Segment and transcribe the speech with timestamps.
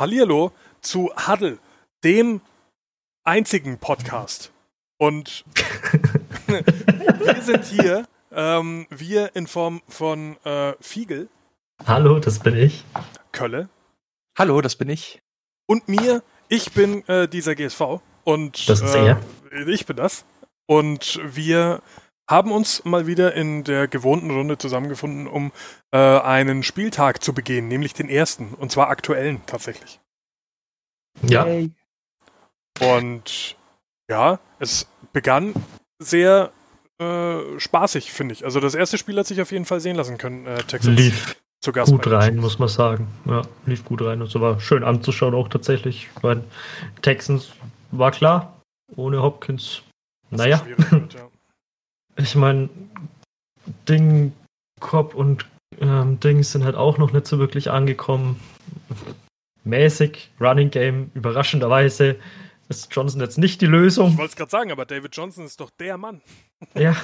[0.00, 0.50] Hallihallo
[0.80, 1.58] zu Huddle,
[2.04, 2.40] dem
[3.22, 4.50] einzigen Podcast.
[4.96, 5.44] Und
[6.46, 11.28] wir sind hier, ähm, wir in Form von äh, Fiegel.
[11.86, 12.82] Hallo, das bin ich.
[13.32, 13.68] Kölle.
[14.38, 15.20] Hallo, das bin ich.
[15.66, 18.00] Und mir, ich bin äh, dieser GSV.
[18.24, 19.20] Und das ist äh, er.
[19.68, 20.24] ich bin das.
[20.64, 21.82] Und wir
[22.30, 25.50] haben uns mal wieder in der gewohnten Runde zusammengefunden, um
[25.90, 30.00] äh, einen Spieltag zu begehen, nämlich den ersten, und zwar aktuellen tatsächlich.
[31.22, 31.44] Ja.
[32.80, 33.56] Und
[34.08, 35.54] ja, es begann
[35.98, 36.52] sehr
[37.00, 38.44] äh, spaßig, finde ich.
[38.44, 40.94] Also das erste Spiel hat sich auf jeden Fall sehen lassen können, äh, Texas.
[40.94, 43.08] Lief zu Gast gut rein, muss man sagen.
[43.26, 46.08] Ja, lief gut rein und so war schön anzuschauen auch tatsächlich.
[46.22, 46.44] Weil
[47.02, 47.52] Texans
[47.90, 48.62] war klar,
[48.96, 49.82] ohne Hopkins.
[50.30, 50.64] Naja.
[50.90, 51.28] Wird, ja.
[52.22, 52.68] Ich meine,
[53.88, 54.32] Ding,
[54.80, 55.46] Cobb und
[55.80, 58.40] ähm, Dings sind halt auch noch nicht so wirklich angekommen.
[59.64, 62.16] Mäßig, Running Game, überraschenderweise
[62.68, 64.10] ist Johnson jetzt nicht die Lösung.
[64.10, 66.20] Ich wollte es gerade sagen, aber David Johnson ist doch der Mann.
[66.74, 66.96] Ja.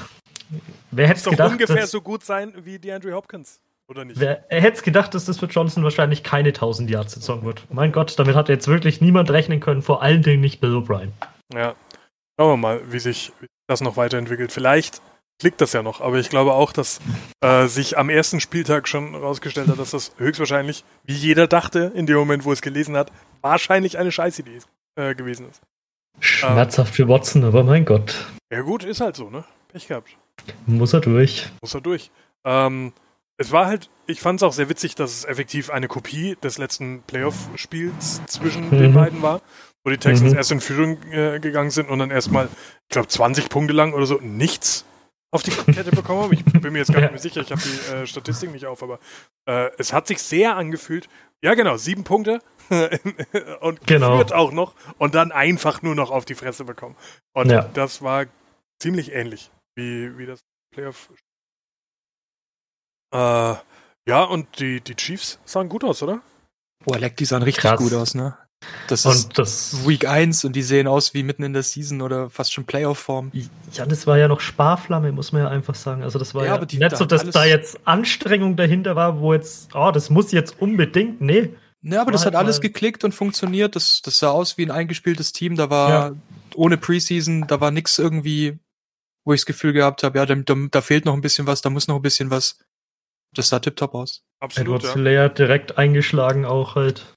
[0.91, 1.53] Wer hätte es gedacht?
[1.53, 3.61] ungefähr dass, so gut sein wie DeAndre Hopkins.
[3.89, 4.19] Oder nicht?
[4.19, 7.65] Wer hätte es gedacht, dass das für Johnson wahrscheinlich keine 1000 Yards Saison wird?
[7.71, 11.11] Mein Gott, damit hat jetzt wirklich niemand rechnen können, vor allen Dingen nicht Bill O'Brien.
[11.53, 11.75] Ja.
[12.39, 13.33] Schauen wir mal, wie sich
[13.67, 14.53] das noch weiterentwickelt.
[14.53, 15.01] Vielleicht
[15.39, 17.01] klickt das ja noch, aber ich glaube auch, dass
[17.41, 22.07] äh, sich am ersten Spieltag schon herausgestellt hat, dass das höchstwahrscheinlich, wie jeder dachte, in
[22.07, 24.61] dem Moment, wo es gelesen hat, wahrscheinlich eine Scheißidee
[24.97, 25.61] äh, gewesen ist.
[26.21, 28.27] Schmerzhaft ähm, für Watson, aber mein Gott.
[28.51, 29.45] Ja gut, ist halt so, ne?
[29.69, 30.17] Pech gehabt.
[30.67, 31.51] Muss er durch.
[31.61, 32.11] Muss er durch.
[32.45, 32.93] Ähm,
[33.37, 36.57] es war halt, ich fand es auch sehr witzig, dass es effektiv eine Kopie des
[36.57, 38.79] letzten Playoff-Spiels zwischen mhm.
[38.79, 39.43] den beiden war
[39.87, 40.37] wo die Texans mhm.
[40.37, 44.05] erst in Führung äh, gegangen sind und dann erstmal, ich glaube, 20 Punkte lang oder
[44.05, 44.85] so nichts
[45.31, 46.33] auf die Kette bekommen haben.
[46.33, 48.83] Ich bin mir jetzt gar nicht mehr sicher, ich habe die äh, Statistik nicht auf,
[48.83, 48.99] aber
[49.49, 51.09] äh, es hat sich sehr angefühlt.
[51.41, 52.41] Ja, genau, sieben Punkte
[53.61, 54.19] und genau.
[54.19, 56.97] geführt auch noch und dann einfach nur noch auf die Fresse bekommen.
[57.33, 57.71] Und ja.
[57.75, 58.27] das war
[58.83, 60.41] ziemlich ähnlich wie, wie das
[60.75, 61.13] Playoff.
[63.15, 63.55] Äh,
[64.09, 66.23] ja, und die, die Chiefs sahen gut aus, oder?
[66.85, 67.79] Boah, leck, die sahen richtig Krass.
[67.79, 68.37] gut aus, ne?
[68.89, 72.01] Das und ist das Week 1 und die sehen aus wie mitten in der Season
[72.03, 73.33] oder fast schon Playoff-Form.
[73.73, 76.03] Ja, das war ja noch Sparflamme, muss man ja einfach sagen.
[76.03, 79.35] Also das war ja, ja die, nicht so, dass da jetzt Anstrengung dahinter war, wo
[79.35, 81.51] jetzt, oh, das muss jetzt unbedingt, nee.
[81.83, 83.77] Ne, aber das halt hat alles geklickt und funktioniert.
[83.77, 85.55] Das, das sah aus wie ein eingespieltes Team.
[85.55, 86.13] Da war ja.
[86.55, 88.59] ohne Preseason, da war nichts irgendwie,
[89.25, 91.63] wo ich das Gefühl gehabt habe, ja, da, da, da, fehlt noch ein bisschen was,
[91.63, 92.59] da muss noch ein bisschen was.
[93.35, 94.23] Das sah tipptopp aus.
[94.41, 94.69] Absolut.
[94.69, 94.93] Edward ja.
[94.93, 97.16] Slayer direkt eingeschlagen auch halt.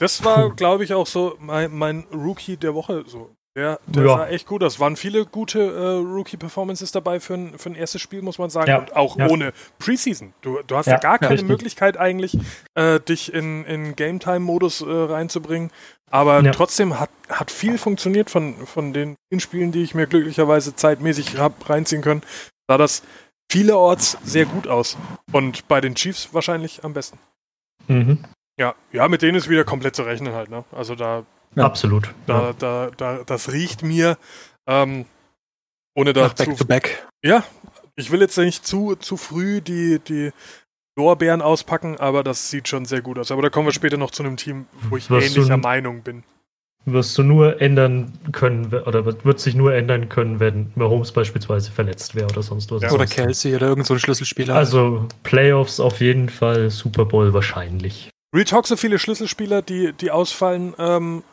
[0.00, 3.04] Das war, glaube ich, auch so mein, mein, Rookie der Woche.
[3.06, 3.30] So.
[3.56, 4.16] Der, der ja.
[4.16, 4.80] sah echt gut aus.
[4.80, 8.70] Waren viele gute äh, Rookie-Performances dabei für ein, für ein erstes Spiel, muss man sagen.
[8.70, 8.78] Ja.
[8.78, 9.28] Und auch ja.
[9.28, 10.32] ohne Preseason.
[10.40, 12.38] Du, du hast ja, gar keine Möglichkeit eigentlich,
[12.74, 15.70] äh, dich in, in Game-Time-Modus äh, reinzubringen.
[16.10, 21.38] Aber trotzdem hat, hat viel funktioniert von, von den Spielen, die ich mir glücklicherweise zeitmäßig
[21.38, 22.22] habe reinziehen können.
[22.68, 23.02] Sah das
[23.50, 24.96] vielerorts sehr gut aus.
[25.32, 27.18] Und bei den Chiefs wahrscheinlich am besten.
[27.88, 28.24] Mhm.
[28.60, 30.64] Ja, ja, mit denen ist wieder komplett zu rechnen halt, ne?
[30.70, 31.24] Also da.
[31.56, 31.64] Ja.
[31.64, 32.10] Absolut.
[32.26, 32.52] Da, ja.
[32.58, 34.18] da, da, das riecht mir,
[34.66, 35.06] ähm,
[35.94, 36.28] ohne da.
[36.28, 37.08] back to back.
[37.24, 37.42] Ja,
[37.96, 40.32] ich will jetzt nicht zu, zu früh die, die
[40.94, 43.30] Lorbeeren auspacken, aber das sieht schon sehr gut aus.
[43.30, 46.02] Aber da kommen wir später noch zu einem Team, wo ich wirst ähnlicher du, Meinung
[46.02, 46.22] bin.
[46.84, 52.14] Wirst du nur ändern können, oder wird sich nur ändern können, wenn Mahomes beispielsweise verletzt
[52.14, 52.82] wäre oder sonst was.
[52.82, 54.54] Ja, oder Kelsey oder irgendein so Schlüsselspieler.
[54.54, 58.10] Also Playoffs auf jeden Fall, Super Bowl wahrscheinlich.
[58.34, 61.24] Real Talk, so viele Schlüsselspieler, die, die ausfallen, ähm,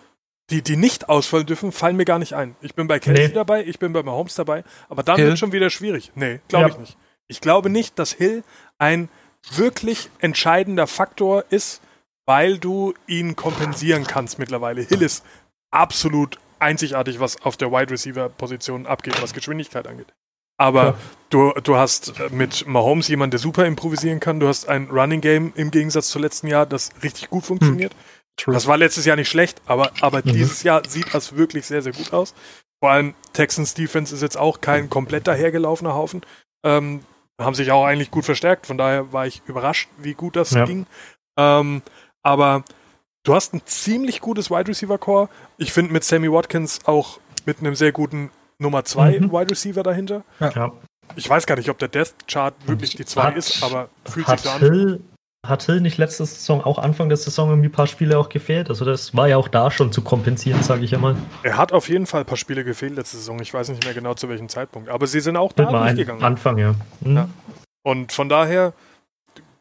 [0.49, 2.55] die, die nicht ausfallen dürfen, fallen mir gar nicht ein.
[2.61, 3.33] Ich bin bei Kelsey nee.
[3.33, 5.27] dabei, ich bin bei Mahomes dabei, aber dann Hill?
[5.27, 6.11] wird schon wieder schwierig.
[6.15, 6.73] Nee, glaube ja.
[6.73, 6.97] ich nicht.
[7.27, 8.43] Ich glaube nicht, dass Hill
[8.77, 9.09] ein
[9.51, 11.81] wirklich entscheidender Faktor ist,
[12.25, 14.81] weil du ihn kompensieren kannst mittlerweile.
[14.81, 15.23] Hill ist
[15.71, 20.13] absolut einzigartig, was auf der Wide Receiver Position abgeht, was Geschwindigkeit angeht.
[20.57, 20.97] Aber ja.
[21.29, 24.39] du, du hast äh, mit Mahomes jemanden, der super improvisieren kann.
[24.39, 27.93] Du hast ein Running Game im Gegensatz zum letzten Jahr, das richtig gut funktioniert.
[27.93, 28.53] Hm.
[28.53, 30.33] Das war letztes Jahr nicht schlecht, aber, aber mhm.
[30.33, 32.35] dieses Jahr sieht das wirklich sehr, sehr gut aus.
[32.79, 36.21] Vor allem Texans Defense ist jetzt auch kein komplett dahergelaufener Haufen.
[36.63, 37.01] Ähm,
[37.39, 38.67] haben sich auch eigentlich gut verstärkt.
[38.67, 40.65] Von daher war ich überrascht, wie gut das ja.
[40.65, 40.85] ging.
[41.37, 41.81] Ähm,
[42.23, 42.63] aber
[43.23, 45.29] du hast ein ziemlich gutes Wide Receiver Core.
[45.57, 49.31] Ich finde mit Sammy Watkins auch mit einem sehr guten Nummer 2 mhm.
[49.31, 50.23] Wide Receiver dahinter.
[50.39, 50.71] Ja.
[51.15, 54.39] Ich weiß gar nicht, ob der Death Chart wirklich die 2 ist, aber fühlt sich
[54.41, 54.59] so an.
[54.59, 55.01] Hill,
[55.45, 58.69] hat Hill nicht letzte Saison, auch Anfang der Saison, irgendwie ein paar Spiele auch gefehlt?
[58.69, 61.15] Also das war ja auch da schon zu kompensieren, sage ich einmal.
[61.43, 63.39] Er hat auf jeden Fall ein paar Spiele gefehlt letzte Saison.
[63.41, 64.89] Ich weiß nicht mehr genau zu welchem Zeitpunkt.
[64.89, 66.23] Aber sie sind auch da durchgegangen.
[66.23, 66.75] Anfang, ja.
[67.01, 67.15] Mhm.
[67.15, 67.29] ja.
[67.83, 68.73] Und von daher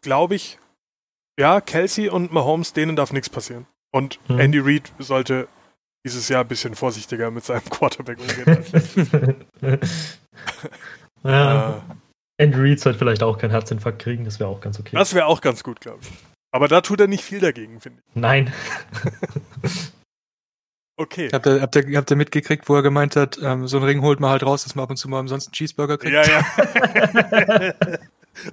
[0.03, 0.59] glaube ich,
[1.39, 3.67] ja, Kelsey und Mahomes, denen darf nichts passieren.
[3.93, 4.41] Und mhm.
[4.41, 5.49] Andy Reid sollte
[6.07, 9.37] dieses Jahr ein bisschen vorsichtiger mit seinem Quarterback umgehen.
[11.25, 11.77] ja.
[11.77, 11.81] Äh,
[12.39, 14.95] Andy Reid sollte vielleicht auch keinen Herzinfarkt kriegen, das wäre auch ganz okay.
[14.95, 16.11] Das wäre auch ganz gut, glaube ich.
[16.53, 18.15] Aber da tut er nicht viel dagegen, finde ich.
[18.15, 18.53] Nein.
[20.97, 21.29] okay.
[21.33, 24.01] Habt ihr, habt, ihr, habt ihr mitgekriegt, wo er gemeint hat, ähm, so ein Ring
[24.01, 26.15] holt man halt raus, dass man ab und zu mal umsonst einen Cheeseburger kriegt?
[26.15, 27.75] Ja, ja.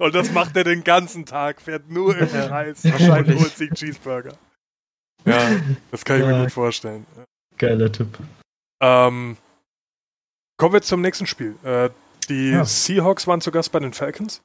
[0.00, 2.84] und das macht er den ganzen Tag, fährt nur im Kreis.
[2.84, 4.32] Wahrscheinlich holt sich Cheeseburger.
[5.24, 5.52] Ja,
[5.92, 6.32] das kann ich ja.
[6.32, 7.06] mir gut vorstellen.
[7.58, 8.18] Geiler Tipp.
[8.80, 9.36] Ähm,
[10.56, 11.56] kommen wir zum nächsten Spiel.
[11.62, 11.90] Äh,
[12.28, 12.64] die ja.
[12.64, 14.42] Seahawks waren zu Gast bei den Falcons.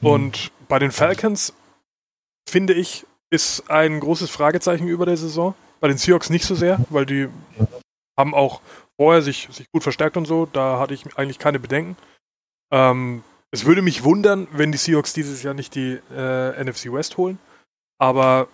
[0.00, 0.08] Mhm.
[0.08, 1.52] Und bei den Falcons,
[2.48, 5.54] finde ich, ist ein großes Fragezeichen über der Saison.
[5.80, 7.28] Bei den Seahawks nicht so sehr, weil die
[8.18, 8.60] haben auch
[8.96, 10.46] vorher sich, sich gut verstärkt und so.
[10.46, 11.96] Da hatte ich eigentlich keine Bedenken.
[12.72, 17.16] Ähm, es würde mich wundern, wenn die Seahawks dieses Jahr nicht die äh, NFC West
[17.16, 17.38] holen.
[17.98, 18.48] Aber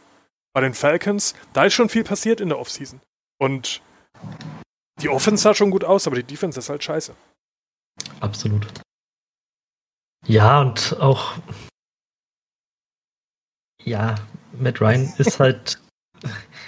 [0.53, 3.01] bei den Falcons, da ist schon viel passiert in der Offseason.
[3.39, 3.83] Und
[5.01, 7.15] die Offense sah schon gut aus, aber die Defense ist halt scheiße.
[8.21, 8.67] Absolut.
[10.27, 11.35] Ja, und auch.
[13.83, 14.15] Ja,
[14.59, 15.81] Matt Ryan ist halt.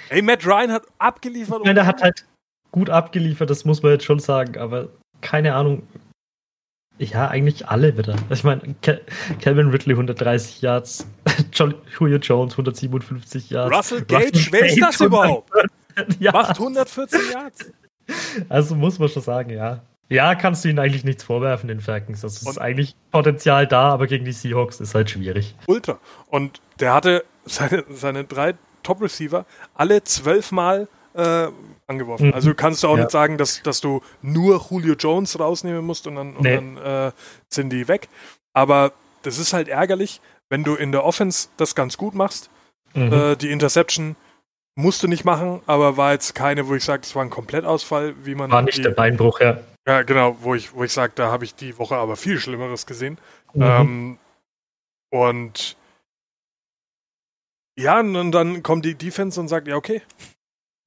[0.09, 1.65] Ey, Matt Ryan hat abgeliefert.
[1.65, 2.25] Nein, der hat halt
[2.71, 4.89] gut abgeliefert, das muss man jetzt schon sagen, aber
[5.21, 5.87] keine Ahnung.
[6.99, 8.15] Ja, eigentlich alle wieder.
[8.31, 8.75] Ich meine,
[9.39, 11.07] Calvin Ridley 130 Yards,
[11.53, 13.75] John, Julio Jones 157 Yards.
[13.75, 15.51] Russell Gage, Russell wer ist das überhaupt?
[16.19, 16.31] ja.
[16.31, 17.71] Macht 114 Yards.
[18.49, 19.81] Also muss man schon sagen, ja.
[20.09, 22.21] Ja, kannst du ihnen eigentlich nichts vorwerfen, den Falcons.
[22.21, 25.55] Das ist und eigentlich Potenzial da, aber gegen die Seahawks ist halt schwierig.
[25.65, 25.99] Ultra.
[26.27, 31.47] Und der hatte seine, seine drei Top-Receiver alle zwölfmal äh,
[31.87, 32.27] angeworfen.
[32.27, 32.33] Mhm.
[32.33, 33.03] Also kannst du auch ja.
[33.03, 36.55] nicht sagen, dass, dass du nur Julio Jones rausnehmen musst und dann, und nee.
[36.55, 37.11] dann äh,
[37.49, 38.07] sind die weg.
[38.53, 38.93] Aber
[39.23, 42.49] das ist halt ärgerlich, wenn du in der Offense das ganz gut machst.
[42.93, 43.11] Mhm.
[43.11, 44.15] Äh, die Interception
[44.77, 48.13] musst du nicht machen, aber war jetzt keine, wo ich sage, das war ein Komplettausfall,
[48.23, 48.51] wie man.
[48.51, 49.59] War nicht die, der Beinbruch, ja.
[49.87, 52.85] Ja, genau, wo ich, wo ich sage, da habe ich die Woche aber viel Schlimmeres
[52.85, 53.17] gesehen.
[53.53, 53.63] Mhm.
[53.63, 54.17] Ähm,
[55.09, 55.77] und
[57.79, 60.01] ja, und dann kommt die Defense und sagt, ja, okay.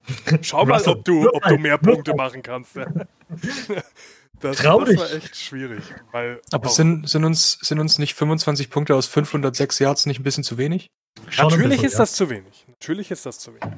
[0.42, 2.76] Schau mal, ob du, ob du mehr Punkte machen kannst.
[4.40, 5.82] Das, das, war echt schwierig.
[6.12, 10.22] Weil aber sind, sind, uns, sind uns nicht 25 Punkte aus 506 Yards nicht ein
[10.22, 10.88] bisschen zu wenig?
[11.37, 11.98] Natürlich bisschen, ist ja.
[11.98, 12.64] das zu wenig.
[12.69, 13.76] Natürlich ist das zu wenig.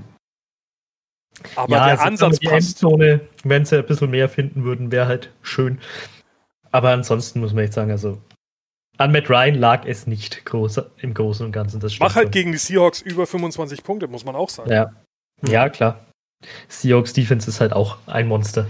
[1.57, 2.83] Aber ja, der also Ansatz die passt.
[2.83, 5.81] Endzone, wenn sie ein bisschen mehr finden würden, wäre halt schön.
[6.71, 8.19] Aber ansonsten muss man echt sagen, also
[8.99, 11.81] an Matt Ryan lag es nicht groß, im Großen und Ganzen.
[11.81, 12.31] Das Mach halt schon.
[12.31, 14.71] gegen die Seahawks über 25 Punkte, muss man auch sagen.
[14.71, 14.93] Ja,
[15.47, 16.07] ja klar.
[16.69, 18.67] Seahawks Defense ist halt auch ein Monster.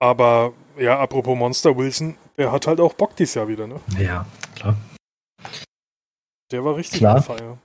[0.00, 3.80] Aber ja, apropos Monster, Wilson, der hat halt auch Bock dieses Jahr wieder, ne?
[3.98, 4.76] Ja, klar.
[6.50, 7.22] Der war richtig klar.
[7.22, 7.58] Feier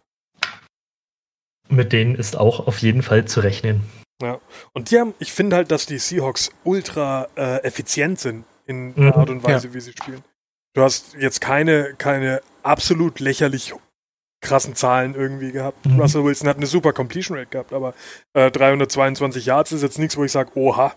[1.74, 3.82] mit denen ist auch auf jeden Fall zu rechnen.
[4.22, 4.40] Ja,
[4.74, 9.06] und die haben, ich finde halt, dass die Seahawks ultra äh, effizient sind in der
[9.06, 9.74] mhm, Art und Weise, ja.
[9.74, 10.24] wie sie spielen.
[10.76, 13.74] Du hast jetzt keine, keine absolut lächerlich
[14.42, 15.86] krassen Zahlen irgendwie gehabt.
[15.86, 16.00] Mhm.
[16.00, 17.94] Russell Wilson hat eine super Completion Rate gehabt, aber
[18.34, 20.94] äh, 322 Yards ist jetzt nichts, wo ich sage, oha,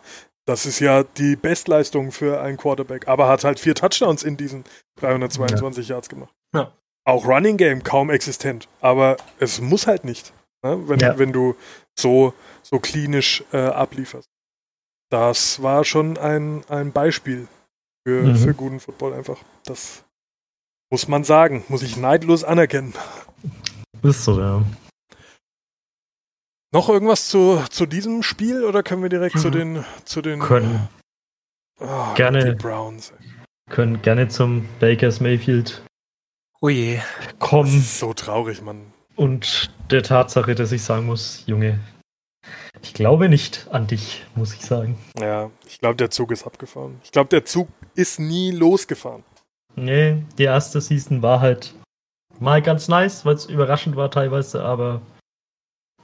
[0.46, 3.08] das ist ja die Bestleistung für einen Quarterback.
[3.08, 4.64] Aber hat halt vier Touchdowns in diesen
[5.00, 5.96] 322 ja.
[5.96, 6.32] Yards gemacht.
[6.54, 6.72] Ja.
[7.04, 10.32] Auch Running Game kaum existent, aber es muss halt nicht
[10.66, 10.88] ne?
[10.88, 11.18] wenn, ja.
[11.18, 11.54] wenn du
[11.98, 14.28] so, so klinisch äh, ablieferst.
[15.10, 17.46] Das war schon ein, ein Beispiel
[18.04, 18.36] für, mhm.
[18.36, 19.38] für guten Football einfach.
[19.64, 20.04] Das
[20.90, 22.94] muss man sagen, muss ich neidlos anerkennen.
[24.02, 24.62] Ist so, ja.
[26.72, 29.40] Noch irgendwas zu, zu diesem Spiel oder können wir direkt mhm.
[29.40, 30.88] zu den zu den können
[31.80, 33.12] oh, gerne Browns
[33.70, 35.82] können gerne zum Bakers Mayfield
[36.60, 37.00] oh je
[37.38, 37.80] kommen.
[37.80, 38.92] so traurig, Mann.
[39.14, 41.80] Und der Tatsache, dass ich sagen muss, Junge,
[42.82, 44.98] ich glaube nicht an dich, muss ich sagen.
[45.18, 47.00] Ja, ich glaube, der Zug ist abgefahren.
[47.02, 49.24] Ich glaube, der Zug ist nie losgefahren.
[49.74, 51.74] Nee, die erste Season war halt
[52.38, 55.00] mal ganz nice, weil es überraschend war teilweise, aber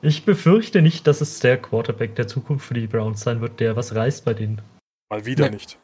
[0.02, 3.76] ich befürchte nicht, dass es der Quarterback der Zukunft für die Browns sein wird, der
[3.76, 4.61] was reißt bei denen.
[5.09, 5.54] Mal wieder nee.
[5.54, 5.78] nicht.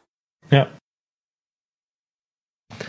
[0.51, 0.67] Ja.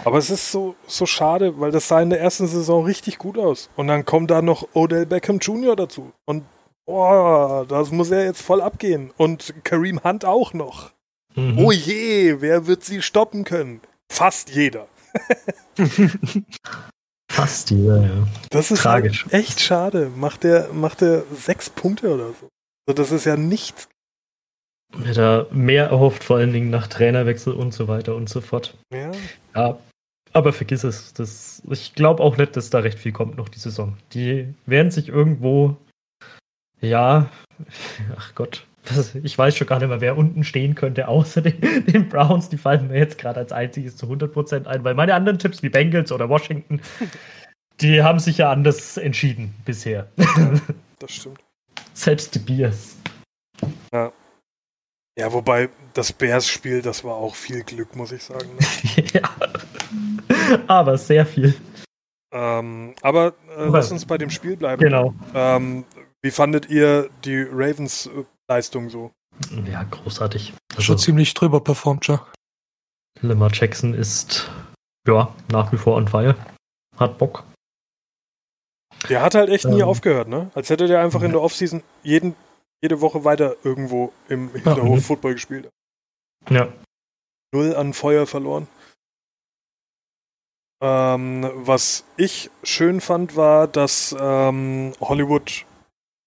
[0.05, 3.39] Aber es ist so, so schade, weil das sah in der ersten Saison richtig gut
[3.39, 3.71] aus.
[3.77, 5.77] Und dann kommt da noch Odell Beckham Jr.
[5.77, 6.13] dazu.
[6.27, 6.45] Und
[6.85, 9.13] boah, das muss er jetzt voll abgehen.
[9.17, 10.93] Und Kareem Hunt auch noch.
[11.37, 11.59] Mhm.
[11.59, 13.81] Oh je, wer wird sie stoppen können?
[14.11, 14.89] Fast jeder.
[17.31, 18.27] Fast jeder, ja.
[18.51, 19.25] Das ist Tragisch.
[19.25, 20.11] Halt echt schade.
[20.17, 22.49] Macht der, macht der sechs Punkte oder so.
[22.89, 23.89] Also das ist ja nichts.
[25.05, 28.77] Hätte er mehr erhofft, vor allen Dingen nach Trainerwechsel und so weiter und so fort.
[28.93, 29.13] Ja.
[29.55, 29.79] Ja,
[30.33, 31.15] aber vergiss es.
[31.15, 33.97] Das, ich glaube auch nicht, dass da recht viel kommt noch die Saison.
[34.13, 35.77] Die werden sich irgendwo
[36.81, 37.31] Ja,
[38.17, 38.67] ach Gott.
[39.23, 42.49] Ich weiß schon gar nicht mehr, wer unten stehen könnte, außer den, den Browns.
[42.49, 45.69] Die fallen mir jetzt gerade als einziges zu 100% ein, weil meine anderen Tipps wie
[45.69, 46.81] Bengals oder Washington,
[47.81, 50.09] die haben sich ja anders entschieden bisher.
[50.99, 51.39] Das stimmt.
[51.95, 52.99] Selbst die Bears.
[53.91, 54.13] Ja.
[55.19, 58.51] Ja, wobei das Bears-Spiel, das war auch viel Glück, muss ich sagen.
[58.55, 59.05] Ne?
[59.15, 59.23] ja.
[60.67, 61.55] Aber sehr viel.
[62.33, 64.83] Ähm, aber äh, lass uns bei dem Spiel bleiben.
[64.83, 65.15] Genau.
[65.35, 65.85] Ähm,
[66.23, 69.13] wie fandet ihr die Ravens äh, Leistung so?
[69.65, 70.53] Ja, großartig.
[70.71, 72.19] Also, schon ziemlich drüber performt, schon.
[73.21, 74.51] Lamar Jackson ist
[75.07, 76.35] ja nach wie vor on fire.
[76.97, 77.45] Hat Bock.
[79.09, 80.51] Der hat halt echt ähm, nie aufgehört, ne?
[80.55, 82.35] Als hätte der einfach in der Offseason jeden,
[82.83, 85.71] jede Woche weiter irgendwo im Hinterhof ja, Football gespielt.
[86.51, 86.73] Ja.
[87.55, 88.67] Null an Feuer verloren.
[90.83, 95.65] Ähm, was ich schön fand, war, dass ähm, Hollywood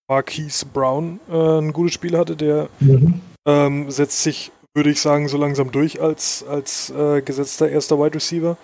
[0.09, 2.35] Marquise Brown äh, ein gutes Spiel hatte.
[2.35, 3.21] Der mhm.
[3.47, 8.15] ähm, setzt sich, würde ich sagen, so langsam durch als, als äh, gesetzter erster Wide
[8.15, 8.57] Receiver.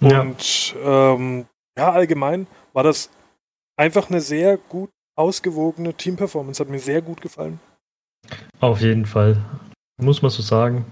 [0.00, 0.20] Ja.
[0.20, 3.10] Und ähm, ja, allgemein war das
[3.76, 6.62] einfach eine sehr gut ausgewogene Team-Performance.
[6.62, 7.60] Hat mir sehr gut gefallen.
[8.60, 9.44] Auf jeden Fall.
[10.00, 10.84] Muss man so sagen.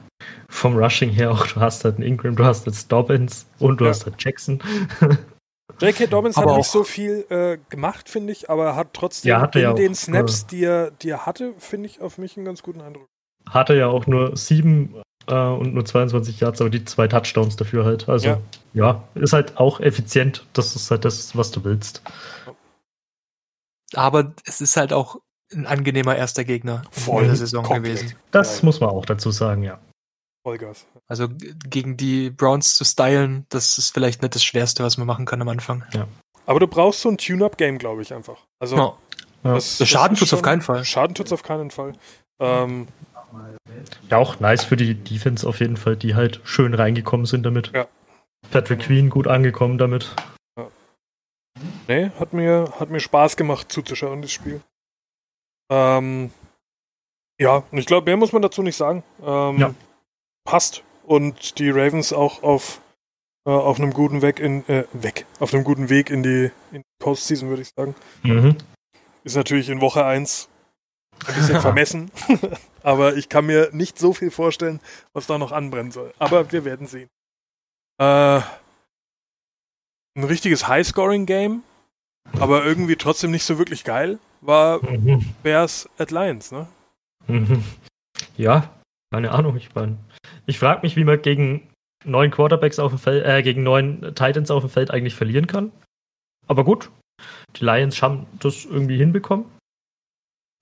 [0.48, 3.84] Vom Rushing her auch, du hast halt einen Ingram, du hast jetzt Dobbins und du
[3.84, 3.90] ja.
[3.90, 4.62] hast halt Jackson.
[5.80, 6.06] J.K.
[6.06, 9.60] Dobbins aber hat nicht so viel äh, gemacht, finde ich, aber hat trotzdem ja, in
[9.60, 12.46] ja den auch, Snaps, äh, die, er, die er hatte, finde ich auf mich einen
[12.46, 13.08] ganz guten Eindruck.
[13.48, 14.94] Hatte ja auch nur sieben
[15.26, 18.08] äh, und nur 22 Yards, aber die zwei Touchdowns dafür halt.
[18.08, 18.40] Also ja.
[18.74, 20.46] ja, ist halt auch effizient.
[20.52, 22.02] Das ist halt das, was du willst.
[23.94, 25.20] Aber es ist halt auch
[25.52, 27.98] ein angenehmer erster Gegner Voll in der Saison komplett.
[27.98, 28.16] gewesen.
[28.30, 29.78] Das ja, muss man auch dazu sagen, ja.
[30.46, 30.86] Vollgas.
[31.08, 31.26] Also
[31.68, 35.42] gegen die Browns zu stylen, das ist vielleicht nicht das Schwerste, was man machen kann
[35.42, 35.84] am Anfang.
[35.92, 36.06] Ja.
[36.46, 38.46] Aber du brauchst so ein Tune-Up-Game, glaube ich, einfach.
[38.60, 38.96] Also ja.
[39.42, 40.84] das, das Schaden tut's auf keinen Fall.
[40.84, 41.94] Schaden tut's auf keinen Fall.
[42.38, 42.86] Ähm,
[44.08, 47.72] ja, auch nice für die Defense auf jeden Fall, die halt schön reingekommen sind damit.
[47.74, 47.88] Ja.
[48.52, 50.14] Patrick Queen gut angekommen damit.
[50.56, 50.68] Ja.
[51.88, 54.60] Nee, hat mir, hat mir Spaß gemacht zuzuschauen, das Spiel.
[55.72, 56.30] Ähm,
[57.40, 59.02] ja, und ich glaube, mehr muss man dazu nicht sagen.
[59.24, 59.74] Ähm, ja
[60.46, 62.80] passt und die Ravens auch auf,
[63.46, 66.80] äh, auf einem guten Weg in äh, weg, auf einem guten Weg in die, in
[66.80, 67.94] die Postseason, würde ich sagen.
[68.22, 68.56] Mhm.
[69.24, 70.48] Ist natürlich in Woche 1
[71.26, 72.10] ein bisschen vermessen,
[72.82, 74.80] aber ich kann mir nicht so viel vorstellen,
[75.12, 76.14] was da noch anbrennen soll.
[76.18, 77.08] Aber wir werden sehen.
[77.98, 78.40] Äh,
[80.16, 81.62] ein richtiges High-Scoring-Game,
[82.38, 85.34] aber irgendwie trotzdem nicht so wirklich geil, war mhm.
[85.42, 86.66] Bears at Lions, ne?
[87.26, 87.64] Mhm.
[88.36, 88.70] Ja,
[89.16, 89.96] keine Ahnung, ich meine,
[90.44, 91.70] ich frage mich, wie man gegen
[92.04, 95.72] neun Quarterbacks auf dem Feld, äh, gegen neun Titans auf dem Feld eigentlich verlieren kann.
[96.48, 96.90] Aber gut,
[97.56, 99.46] die Lions haben das irgendwie hinbekommen.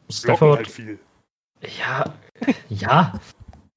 [0.09, 0.59] Stafford.
[0.59, 1.01] Halt viel.
[1.81, 2.15] Ja,
[2.69, 3.19] ja.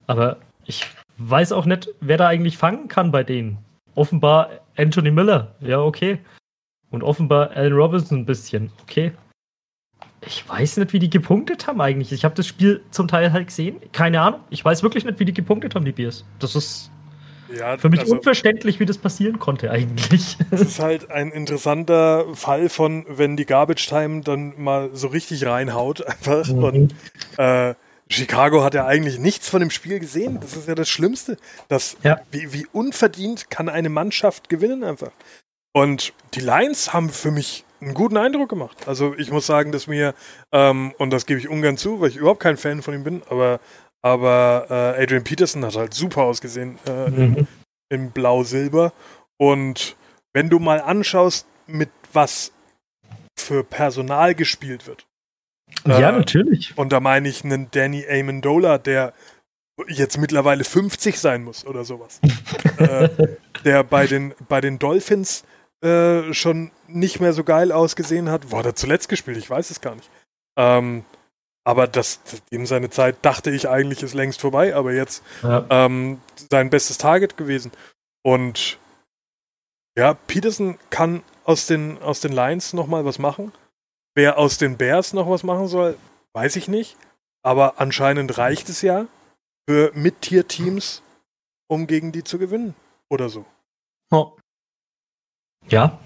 [0.05, 0.85] Aber ich
[1.17, 3.57] weiß auch nicht, wer da eigentlich fangen kann bei denen.
[3.95, 5.55] Offenbar Anthony Miller.
[5.59, 6.19] Ja, okay.
[6.91, 8.71] Und offenbar Allen Robinson ein bisschen.
[8.83, 9.11] Okay.
[10.25, 12.11] Ich weiß nicht, wie die gepunktet haben eigentlich.
[12.11, 13.77] Ich habe das Spiel zum Teil halt gesehen.
[13.91, 14.39] Keine Ahnung.
[14.49, 16.25] Ich weiß wirklich nicht, wie die gepunktet haben, die Bears.
[16.39, 16.91] Das ist
[17.55, 20.37] ja, für mich also, unverständlich, wie das passieren konnte eigentlich.
[20.51, 25.45] Das ist halt ein interessanter Fall von, wenn die Garbage Time dann mal so richtig
[25.45, 26.47] reinhaut einfach.
[26.47, 26.63] Mhm.
[26.63, 26.95] Und
[27.37, 27.75] äh,
[28.09, 30.39] Chicago hat ja eigentlich nichts von dem Spiel gesehen.
[30.41, 31.37] Das ist ja das Schlimmste.
[31.67, 32.19] Das, ja.
[32.31, 35.11] wie, wie unverdient kann eine Mannschaft gewinnen einfach.
[35.73, 38.87] Und die Lions haben für mich einen guten Eindruck gemacht.
[38.87, 40.13] Also ich muss sagen, dass mir,
[40.51, 43.21] ähm, und das gebe ich ungern zu, weil ich überhaupt kein Fan von ihm bin,
[43.29, 43.59] aber,
[44.01, 47.17] aber äh, Adrian Peterson hat halt super ausgesehen äh, mhm.
[47.17, 47.47] in,
[47.89, 48.93] in Blau-Silber.
[49.37, 49.95] Und
[50.33, 52.51] wenn du mal anschaust, mit was
[53.37, 55.05] für Personal gespielt wird.
[55.85, 56.77] Ja, äh, natürlich.
[56.77, 59.13] Und da meine ich einen Danny Amendola, der
[59.87, 62.19] jetzt mittlerweile 50 sein muss oder sowas.
[62.77, 63.09] äh,
[63.63, 65.43] der bei den, bei den Dolphins
[65.87, 68.51] äh, schon nicht mehr so geil ausgesehen hat.
[68.51, 69.37] Wo hat er zuletzt gespielt?
[69.37, 70.09] Ich weiß es gar nicht.
[70.57, 71.05] Ähm,
[71.63, 75.65] aber das, ihm seine Zeit, dachte ich eigentlich, ist längst vorbei, aber jetzt ja.
[75.69, 77.71] ähm, sein bestes Target gewesen.
[78.23, 78.79] Und
[79.97, 83.51] ja, Peterson kann aus den, aus den Lions nochmal was machen.
[84.15, 85.97] Wer aus den Bears noch was machen soll,
[86.33, 86.95] weiß ich nicht.
[87.43, 89.07] Aber anscheinend reicht es ja
[89.67, 91.01] für Mit-Tier-Teams,
[91.67, 92.75] um gegen die zu gewinnen.
[93.09, 93.45] Oder so.
[94.11, 94.37] Oh.
[95.69, 95.99] Ja.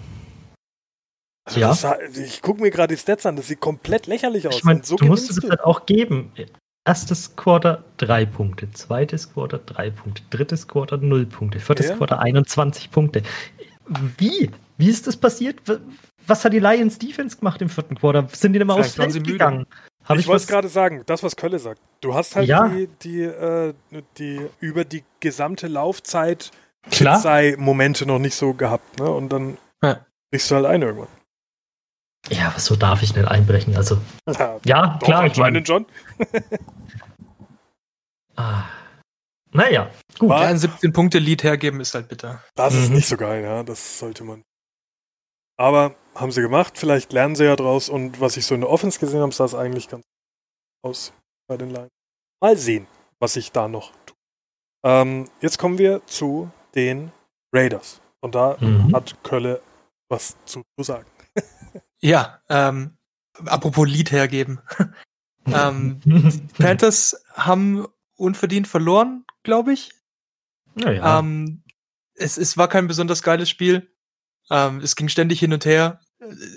[1.44, 1.68] Also ja.
[1.68, 4.56] Das, ich gucke mir gerade die Stats an, das sieht komplett lächerlich aus.
[4.56, 6.32] Ich meine, so du musst es halt auch geben.
[6.84, 11.96] Erstes Quarter drei Punkte, zweites Quarter drei Punkte, drittes Quarter null Punkte, viertes ja.
[11.96, 13.22] Quarter 21 Punkte.
[14.18, 14.50] Wie?
[14.78, 15.60] Wie ist das passiert?
[16.26, 18.26] Was hat die Lions Defense gemacht im vierten Quarter?
[18.32, 19.66] Sind die denn mal aufs Feld gegangen?
[20.04, 21.80] Hab ich, ich wollte gerade sagen, das, was Kölle sagt.
[22.00, 22.68] Du hast halt ja.
[22.68, 23.72] die, die, äh,
[24.18, 26.50] die über die gesamte Laufzeit
[26.90, 29.10] sei Momente noch nicht so gehabt, ne?
[29.10, 30.04] Und dann ja.
[30.30, 31.08] brichst du halt ein irgendwann.
[32.28, 33.76] Ja, aber so darf ich nicht einbrechen.
[33.76, 33.98] Also.
[34.26, 35.58] Ja, ja doch, klar, ich meine.
[35.58, 35.86] John.
[38.36, 38.64] ah.
[39.52, 40.30] Naja, gut.
[40.30, 42.42] Ja, ein 17 Punkte Lead hergeben ist halt bitter.
[42.54, 42.82] Das mhm.
[42.82, 43.62] ist nicht so geil, ja.
[43.62, 44.44] Das sollte man.
[45.58, 46.78] Aber haben sie gemacht.
[46.78, 47.88] Vielleicht lernen sie ja draus.
[47.88, 50.04] Und was ich so in der Offense gesehen habe, sah es eigentlich ganz
[50.82, 51.12] aus
[51.48, 51.90] bei den Lions.
[52.40, 52.86] Mal sehen,
[53.20, 54.16] was ich da noch tue.
[54.84, 57.12] Ähm, jetzt kommen wir zu den
[57.52, 58.00] Raiders.
[58.20, 58.94] Und da mhm.
[58.94, 59.60] hat Kölle
[60.08, 61.08] was zu sagen.
[62.00, 62.96] ja, ähm,
[63.46, 64.60] apropos Lied hergeben.
[65.46, 67.86] ähm, die Panthers haben
[68.16, 69.90] unverdient verloren, glaube ich.
[70.74, 71.18] Naja.
[71.18, 71.62] Ähm,
[72.14, 73.90] es, es war kein besonders geiles Spiel.
[74.50, 76.00] Ähm, es ging ständig hin und her.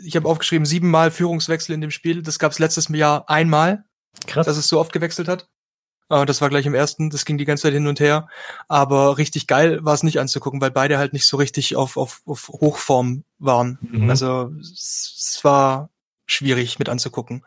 [0.03, 2.21] Ich habe aufgeschrieben, siebenmal Führungswechsel in dem Spiel.
[2.21, 3.85] Das gab es letztes Jahr einmal.
[4.27, 4.45] Krass.
[4.45, 5.49] Dass es so oft gewechselt hat.
[6.09, 8.27] Äh, das war gleich im ersten, das ging die ganze Zeit hin und her.
[8.67, 12.21] Aber richtig geil war es nicht anzugucken, weil beide halt nicht so richtig auf, auf,
[12.25, 13.79] auf Hochform waren.
[13.81, 14.09] Mhm.
[14.09, 15.89] Also es, war
[16.27, 17.45] schwierig mit anzugucken.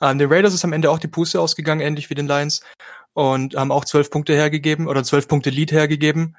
[0.00, 2.62] Ähm, den Raiders ist am Ende auch die Puste ausgegangen, ähnlich wie den Lions.
[3.12, 6.36] Und haben auch zwölf Punkte hergegeben oder zwölf Punkte Lead hergegeben.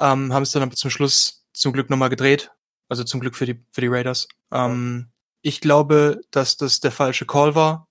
[0.00, 2.52] Ähm, haben es dann aber zum Schluss zum Glück nochmal gedreht.
[2.88, 4.28] Also zum Glück für die, für die Raiders.
[4.52, 5.08] Ähm,
[5.42, 7.88] ich glaube, dass das der falsche Call war,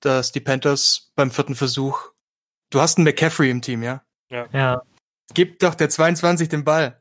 [0.00, 2.10] dass die Panthers beim vierten Versuch
[2.70, 4.02] Du hast einen McCaffrey im Team, ja?
[4.30, 4.46] Ja.
[4.52, 4.82] ja.
[5.34, 7.00] Gib doch der 22 den Ball.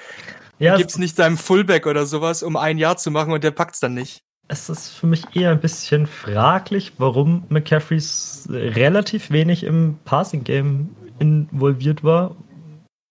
[0.58, 3.80] ja, Gib's nicht deinem Fullback oder sowas, um ein Jahr zu machen und der packt's
[3.80, 4.22] dann nicht.
[4.46, 8.00] Es ist für mich eher ein bisschen fraglich, warum McCaffrey
[8.48, 12.34] relativ wenig im Passing-Game involviert war,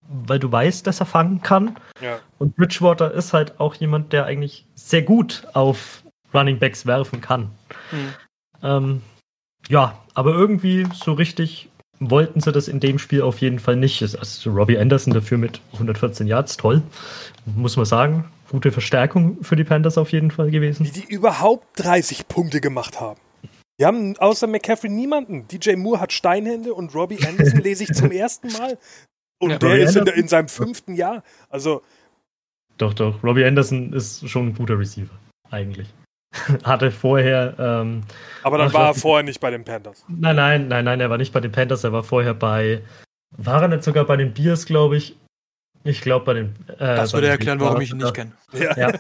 [0.08, 1.78] weil du weißt, dass er fangen kann.
[2.02, 2.20] Ja.
[2.40, 7.52] Und Bridgewater ist halt auch jemand, der eigentlich sehr gut auf Running Backs werfen kann.
[7.92, 8.14] Mhm.
[8.64, 9.02] Ähm,
[9.70, 11.67] ja, aber irgendwie so richtig
[12.00, 14.02] wollten sie das in dem Spiel auf jeden Fall nicht.
[14.02, 16.82] Also Robbie Anderson dafür mit 114 Yards, toll,
[17.46, 18.26] muss man sagen.
[18.50, 20.86] Gute Verstärkung für die Panthers auf jeden Fall gewesen.
[20.86, 23.20] Wie die überhaupt 30 Punkte gemacht haben.
[23.80, 25.48] Die haben außer McCaffrey niemanden.
[25.48, 28.78] DJ Moore hat Steinhände und Robbie Anderson lese ich zum ersten Mal.
[29.40, 31.24] Und ja, der Robbie ist in, in, seinem fünften Jahr.
[31.50, 31.84] Also.
[32.78, 33.24] Doch, doch.
[33.24, 35.14] Robbie Anderson ist schon ein guter Receiver,
[35.52, 35.94] eigentlich.
[36.64, 37.56] hatte vorher.
[37.60, 38.04] Ähm,
[38.44, 40.04] Aber dann war er vorher nicht bei den Panthers.
[40.08, 42.82] Nein, nein, nein, nein, er war nicht bei den Panthers, er war vorher bei.
[43.32, 45.18] War er nicht sogar bei den Bears, glaube ich?
[45.88, 46.56] Ich glaube bei den.
[46.68, 48.34] Äh, das würde erklären, warum ich ihn nicht kenne.
[48.54, 48.78] Ja.
[48.78, 48.92] ja.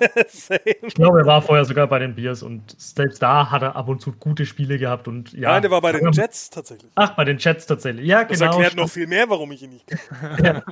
[0.82, 3.88] ich glaube, er war vorher sogar bei den Bears und selbst da hat er ab
[3.88, 5.52] und zu gute Spiele gehabt und ja.
[5.52, 6.91] Nein, der war bei den Jets tatsächlich.
[6.95, 8.06] Ach, bei den Jets tatsächlich.
[8.06, 8.52] Ja, das genau.
[8.52, 10.02] Das erklärt noch viel mehr, warum ich ihn nicht kenne.
[10.43, 10.63] ja.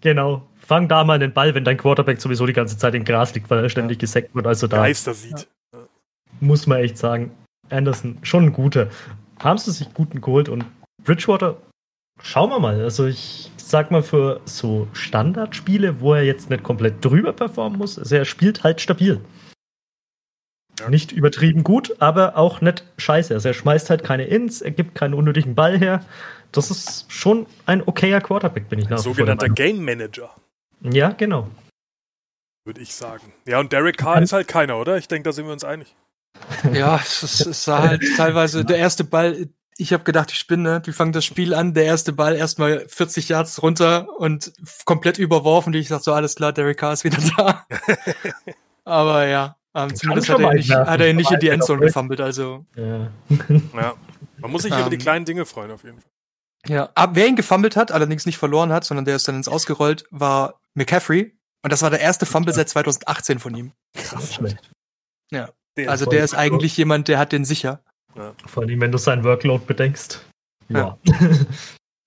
[0.00, 0.48] Genau.
[0.56, 3.50] Fang da mal den Ball, wenn dein Quarterback sowieso die ganze Zeit im Gras liegt,
[3.50, 4.00] weil er ständig ja.
[4.00, 4.46] gesackt wird.
[4.46, 4.78] Also da.
[4.78, 5.48] Geister sieht
[6.40, 7.30] muss man echt sagen,
[7.70, 8.88] Anderson schon ein guter.
[9.40, 10.64] Haben sie sich guten geholt und
[11.04, 11.56] Bridgewater,
[12.20, 12.80] schauen wir mal.
[12.80, 17.98] Also ich sag mal für so Standardspiele, wo er jetzt nicht komplett drüber performen muss,
[17.98, 19.20] also er spielt halt stabil.
[20.80, 20.88] Ja.
[20.88, 23.34] Nicht übertrieben gut, aber auch nicht scheiße.
[23.34, 26.04] Also er schmeißt halt keine Ins, er gibt keinen unnötigen Ball her.
[26.52, 28.98] Das ist schon ein okayer Quarterback, bin ich nach.
[28.98, 30.30] Sogenannter Game Manager.
[30.80, 31.48] Ja, genau.
[32.64, 33.32] Würde ich sagen.
[33.46, 34.96] Ja, und Derek Carr ist halt keiner, oder?
[34.98, 35.94] Ich denke, da sind wir uns einig.
[36.72, 39.48] Ja, es, es sah halt teilweise der erste Ball.
[39.76, 40.80] Ich habe gedacht, ich spinne.
[40.80, 44.52] Die fangen das Spiel an, der erste Ball erstmal 40 Yards runter und
[44.84, 45.72] komplett überworfen.
[45.72, 47.66] Die ich dachte so, alles klar, Derek Carr ist wieder da.
[48.84, 52.20] Aber ja, ähm, zumindest hat er, nicht, hat er nicht in die Endzone gefummelt.
[52.20, 52.64] Also.
[52.74, 53.10] Ja.
[53.74, 53.94] ja.
[54.38, 55.02] Man muss sich über die ähm.
[55.02, 56.10] kleinen Dinge freuen, auf jeden Fall.
[56.66, 59.48] Ja, aber wer ihn gefummelt hat, allerdings nicht verloren hat, sondern der ist dann ins
[59.48, 61.38] Ausgerollt, war McCaffrey.
[61.62, 63.72] Und das war der erste Fumble seit 2018 von ihm.
[63.94, 64.38] Krass.
[65.30, 65.50] Ja.
[65.78, 67.82] Der also der ist eigentlich jemand, der hat den sicher.
[68.16, 68.34] Ja.
[68.46, 70.24] Vor allem, wenn du seinen Workload bedenkst.
[70.68, 70.98] Ja.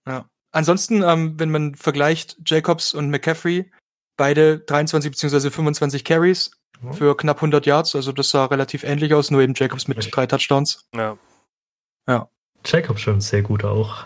[0.08, 0.26] Ja.
[0.52, 3.72] Ansonsten, ähm, wenn man vergleicht Jacobs und McCaffrey,
[4.18, 5.50] beide 23 bzw.
[5.50, 6.94] 25 Carries mhm.
[6.94, 10.16] für knapp 100 Yards, also das sah relativ ähnlich aus, nur eben Jacobs mit Echt?
[10.16, 10.86] drei Touchdowns.
[10.94, 11.18] Ja.
[12.08, 12.28] Ja.
[12.66, 14.06] Jacobs schon sehr gut auch.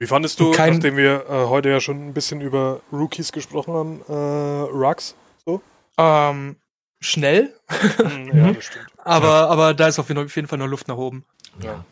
[0.00, 3.74] Wie fandest du, Kein, nachdem wir äh, heute ja schon ein bisschen über Rookies gesprochen
[3.74, 5.14] haben, äh, Rux?
[5.44, 5.60] So?
[5.98, 6.56] Ähm,
[7.00, 7.54] schnell.
[7.98, 8.86] Mhm, ja, das stimmt.
[8.98, 9.46] aber, ja.
[9.48, 11.24] aber da ist auf jeden Fall noch Luft nach oben.
[11.62, 11.84] Ja.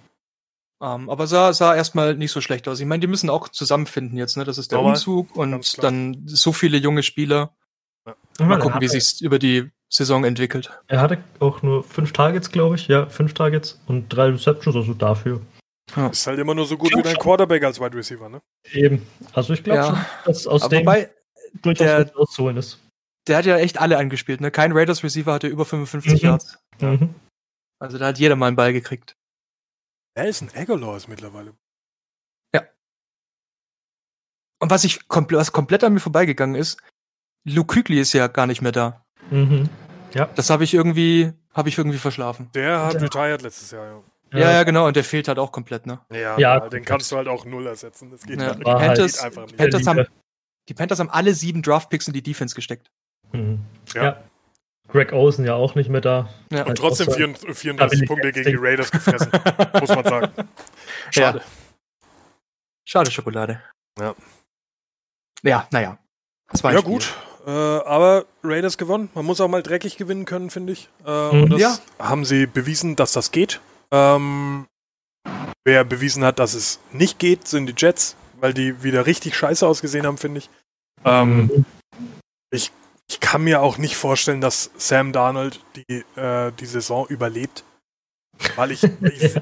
[0.81, 2.79] Um, ähm, aber sah, sah erstmal nicht so schlecht aus.
[2.79, 4.45] Ich meine, die müssen auch zusammenfinden jetzt, ne?
[4.45, 4.93] Das ist der Normal.
[4.95, 7.53] Umzug und dann so viele junge Spieler.
[8.07, 8.47] Ja.
[8.47, 10.71] Mal gucken, wie sich über die Saison entwickelt.
[10.87, 12.87] Er hatte auch nur fünf Targets, glaube ich.
[12.87, 15.41] Ja, fünf Targets und drei Receptions, also dafür.
[15.97, 16.09] Ja.
[16.09, 18.41] Ist halt immer nur so gut wie dein Quarterback als Wide Receiver, ne?
[18.73, 19.05] Eben.
[19.33, 19.87] Also ich glaube ja.
[19.87, 21.11] schon, dass aus aber dem wobei
[21.63, 22.79] durchaus der, auszuholen ist
[23.29, 24.51] der hat ja echt alle angespielt, ne?
[24.51, 26.29] Kein Raiders Receiver hatte über 55 mhm.
[26.29, 26.59] Yards.
[26.81, 27.15] Mhm.
[27.81, 29.17] Also da hat jeder mal einen Ball gekriegt.
[30.17, 31.55] Nelson Aguilar ist mittlerweile.
[32.55, 32.63] Ja.
[34.61, 36.83] Und was ich komplett, was komplett an mir vorbeigegangen ist,
[37.45, 39.05] Luke Kügli ist ja gar nicht mehr da.
[39.31, 39.69] Mhm.
[40.15, 40.27] Ja.
[40.35, 42.51] Das habe ich irgendwie, habe ich irgendwie verschlafen.
[42.55, 44.03] Der hat retired letztes Jahr, ja.
[44.33, 46.01] Ja, ja, genau, und der fehlt halt auch komplett, ne?
[46.11, 48.11] Ja, ja den kannst du halt auch null ersetzen.
[48.11, 48.49] Das geht, ja.
[48.49, 49.57] halt, Panthers, einfach nicht.
[49.57, 50.07] Panthers haben,
[50.69, 52.91] die Panthers haben alle sieben Draftpicks in die Defense gesteckt.
[53.33, 53.61] Mhm.
[53.95, 54.03] Ja.
[54.03, 54.23] ja.
[54.89, 56.29] Greg Olsen ja auch nicht mehr da.
[56.51, 56.65] Ja.
[56.65, 59.31] Und trotzdem 34, 34 Punkte gegen die Raiders gefressen,
[59.81, 60.33] muss man sagen.
[61.11, 61.39] Schade.
[61.39, 61.45] Ja.
[62.87, 63.61] Schade Schokolade.
[64.01, 64.15] Ja.
[65.43, 65.99] Ja, naja.
[66.51, 67.13] Das war ja, gut.
[67.47, 69.11] Äh, aber Raiders gewonnen.
[69.15, 70.89] Man muss auch mal dreckig gewinnen können, finde ich.
[71.07, 71.43] Äh, mhm.
[71.45, 71.79] Und das ja.
[71.99, 73.61] haben sie bewiesen, dass das geht.
[73.91, 74.67] Ähm,
[75.65, 79.67] wer bewiesen hat, dass es nicht geht, sind die Jets, weil die wieder richtig scheiße
[79.67, 80.51] ausgesehen haben, finde ich.
[81.05, 81.65] Ähm, mhm.
[82.51, 82.73] ich.
[83.11, 87.65] Ich kann mir auch nicht vorstellen, dass Sam Darnold die, äh, die Saison überlebt.
[88.57, 88.83] Weil ich.
[89.03, 89.35] ich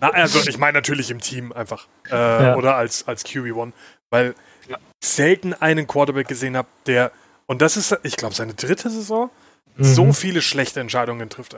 [0.00, 1.88] na, also, ich meine natürlich im Team einfach.
[2.10, 2.56] Äh, ja.
[2.56, 3.72] Oder als, als QB1.
[4.10, 4.34] Weil
[4.68, 4.78] ja.
[5.00, 7.10] ich selten einen Quarterback gesehen habe, der.
[7.46, 9.30] Und das ist, ich glaube, seine dritte Saison,
[9.76, 9.84] mhm.
[9.84, 11.56] so viele schlechte Entscheidungen trifft.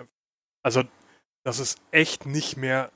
[0.62, 0.84] Also,
[1.44, 2.90] das ist echt nicht mehr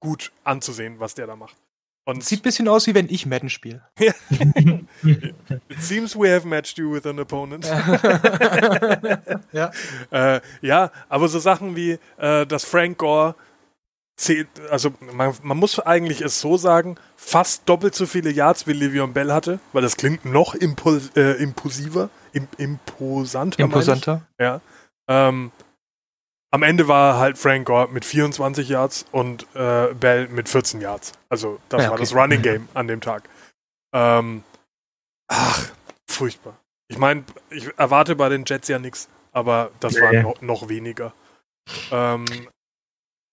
[0.00, 1.56] gut anzusehen, was der da macht.
[2.04, 3.82] Und Sieht ein bisschen aus, wie wenn ich Madden spiele.
[3.98, 7.64] It seems we have matched you with an opponent.
[9.52, 9.70] ja.
[10.10, 13.36] Äh, ja, aber so Sachen wie, äh, dass Frank Gore
[14.16, 18.72] zählt, also man, man, muss eigentlich es so sagen, fast doppelt so viele Yards wie
[18.72, 23.60] Le'Veon Bell hatte, weil das klingt noch impul äh, impulsiver, im, imposanter.
[23.60, 24.26] Imposanter.
[24.40, 24.60] Ja.
[25.08, 25.52] Ähm,
[26.52, 31.12] am Ende war halt Frank Gore mit 24 Yards und äh, Bell mit 14 Yards.
[31.28, 32.02] Also das ja, war okay.
[32.02, 33.28] das Running Game an dem Tag.
[33.94, 34.44] Ähm,
[35.28, 35.70] ach,
[36.08, 36.58] furchtbar.
[36.88, 40.00] Ich meine, ich erwarte bei den Jets ja nichts, aber das nee.
[40.02, 41.14] war noch, noch weniger.
[41.90, 42.26] Ähm,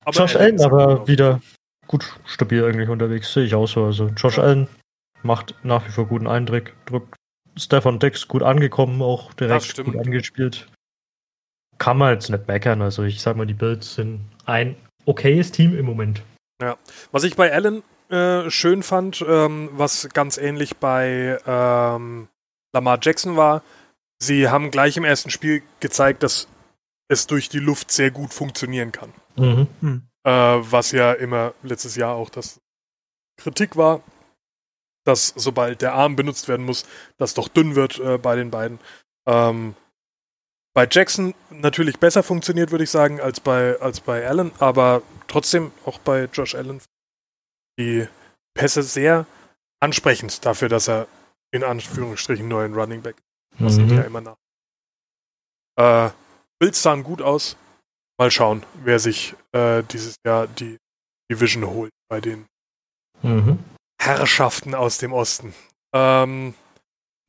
[0.06, 1.42] aber Josh Allen aber wieder
[1.88, 3.84] gut stabil eigentlich unterwegs, sehe ich auch so.
[3.84, 4.44] Also Josh ja.
[4.44, 4.70] Allen
[5.24, 6.72] macht nach wie vor guten Eindruck.
[6.86, 7.16] Drückt
[7.58, 10.70] Stefan Dex gut angekommen, auch direkt gut angespielt
[11.80, 12.82] kann man jetzt nicht meckern.
[12.82, 16.22] Also ich sag mal, die Bills sind ein okayes Team im Moment.
[16.62, 16.78] Ja.
[17.12, 22.28] Was ich bei Allen äh, schön fand, ähm, was ganz ähnlich bei ähm,
[22.74, 23.64] Lamar Jackson war,
[24.20, 26.48] sie haben gleich im ersten Spiel gezeigt, dass
[27.08, 29.14] es durch die Luft sehr gut funktionieren kann.
[29.36, 29.68] Mhm.
[29.82, 30.04] Hm.
[30.24, 32.60] Äh, was ja immer letztes Jahr auch das
[33.38, 34.04] Kritik war,
[35.06, 36.86] dass sobald der Arm benutzt werden muss,
[37.18, 38.80] das doch dünn wird äh, bei den beiden.
[39.26, 39.76] Ähm,
[40.80, 45.74] bei Jackson natürlich besser funktioniert, würde ich sagen, als bei, als bei Allen, aber trotzdem
[45.84, 46.82] auch bei Josh Allen
[47.78, 48.08] die
[48.54, 49.26] Pässe sehr
[49.82, 51.08] ansprechend dafür, dass er
[51.52, 53.18] in Anführungsstrichen nur ein Running Back
[53.58, 53.90] was mhm.
[53.90, 54.38] ja immer nach.
[55.76, 56.12] Äh,
[56.60, 57.58] Bills sahen gut aus.
[58.18, 60.78] Mal schauen, wer sich äh, dieses Jahr die
[61.30, 62.46] Division holt bei den
[63.22, 63.60] mhm.
[64.02, 65.54] Herrschaften aus dem Osten.
[65.94, 66.54] Ähm,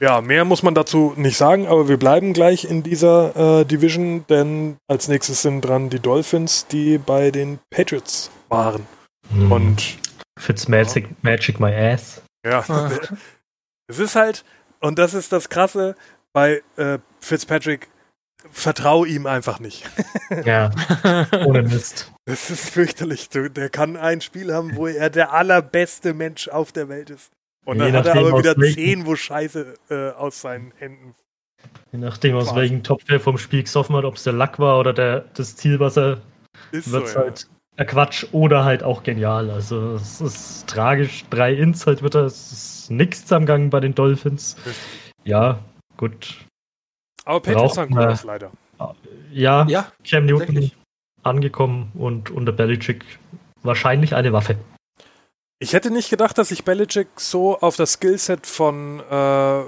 [0.01, 4.25] ja, mehr muss man dazu nicht sagen, aber wir bleiben gleich in dieser äh, Division,
[4.29, 8.87] denn als nächstes sind dran die Dolphins, die bei den Patriots waren.
[9.31, 9.53] Mhm.
[9.53, 9.99] Und
[10.39, 11.17] Fitzmagic ja.
[11.23, 12.23] Magic my ass.
[12.45, 12.65] Ja,
[13.89, 14.45] es ist halt,
[14.81, 15.95] und das ist das Krasse
[16.33, 17.89] bei äh, Fitzpatrick,
[18.51, 19.89] vertrau ihm einfach nicht.
[20.45, 20.71] Ja,
[21.45, 22.13] ohne Mist.
[22.25, 23.29] Das ist fürchterlich.
[23.31, 27.33] Der kann ein Spiel haben, wo er der allerbeste Mensch auf der Welt ist.
[27.65, 31.15] Und dann hat er aber wieder zehn, wo Scheiße äh, aus seinen Händen.
[31.93, 34.79] Je nachdem, aus welchem Topf er vom Spiel gesoffen hat, ob es der Lack war
[34.79, 36.23] oder der, das Zielwasser,
[36.73, 37.85] wird es so, halt ja.
[37.85, 39.51] Quatsch oder halt auch genial.
[39.51, 41.25] Also es ist tragisch.
[41.31, 44.57] Drei Ins halt wird es ist nichts am Gang bei den Dolphins.
[45.25, 45.61] Ja,
[45.97, 46.47] gut.
[47.25, 48.51] Aber Patriots haben das leider.
[49.31, 50.71] Ja, ja Cam Newton
[51.23, 53.05] angekommen und unter Belichick
[53.63, 54.57] wahrscheinlich eine Waffe.
[55.63, 59.63] Ich hätte nicht gedacht, dass sich Belichick so auf das Skillset von, äh,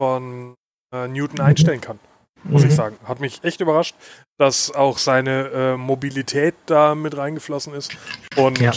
[0.00, 0.54] von
[0.92, 1.98] äh, Newton einstellen kann.
[2.44, 2.68] Muss mhm.
[2.68, 2.96] ich sagen.
[3.04, 3.94] Hat mich echt überrascht,
[4.38, 7.94] dass auch seine äh, Mobilität da mit reingeflossen ist.
[8.36, 8.72] Und ja,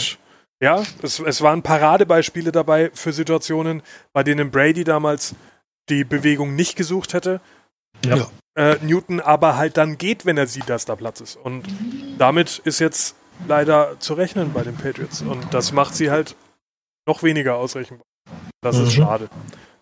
[0.60, 5.34] ja es, es waren Paradebeispiele dabei für Situationen, bei denen Brady damals
[5.88, 7.40] die Bewegung nicht gesucht hätte.
[8.04, 8.28] Ja.
[8.54, 11.36] Äh, Newton aber halt dann geht, wenn er sieht, dass da Platz ist.
[11.36, 11.64] Und
[12.18, 13.14] damit ist jetzt
[13.48, 15.22] leider zu rechnen bei den Patriots.
[15.22, 16.36] Und das macht sie halt
[17.10, 18.06] noch weniger ausrechenbar.
[18.60, 18.84] Das mhm.
[18.84, 19.28] ist schade.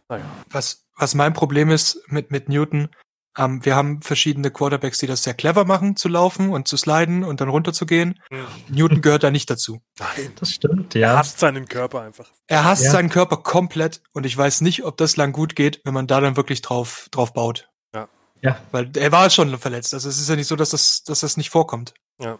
[0.08, 0.24] Naja.
[0.50, 2.88] Was, was mein Problem ist mit, mit Newton,
[3.36, 7.24] ähm, wir haben verschiedene Quarterbacks, die das sehr clever machen, zu laufen und zu sliden
[7.24, 8.18] und dann runterzugehen.
[8.30, 8.46] Mhm.
[8.68, 9.82] Newton gehört da nicht dazu.
[9.98, 11.12] Nein, das stimmt, ja.
[11.12, 12.30] Er hasst seinen Körper einfach.
[12.46, 12.90] Er hasst ja.
[12.90, 16.20] seinen Körper komplett und ich weiß nicht, ob das lang gut geht, wenn man da
[16.20, 17.68] dann wirklich drauf, drauf baut.
[17.94, 18.08] Ja.
[18.40, 18.58] Ja.
[18.72, 19.92] Weil er war schon verletzt.
[19.92, 21.92] Also es ist ja nicht so, dass das, dass das nicht vorkommt.
[22.20, 22.38] Ja.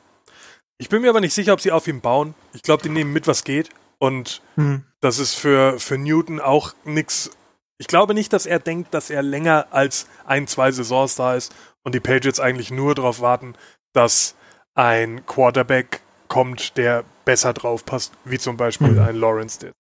[0.79, 2.35] Ich bin mir aber nicht sicher, ob sie auf ihm bauen.
[2.55, 3.69] Ich glaube, die nehmen mit, was geht.
[3.99, 4.85] Und hm.
[5.01, 7.31] das ist für, für Newton auch nichts.
[7.79, 11.55] Ich glaube nicht, dass er denkt, dass er länger als ein, zwei Saisons da ist
[11.85, 13.55] und die Patriots eigentlich nur darauf warten,
[13.93, 14.35] dass
[14.75, 18.99] ein Quarterback kommt, der besser drauf passt, wie zum Beispiel hm.
[19.01, 19.73] ein Lawrence, der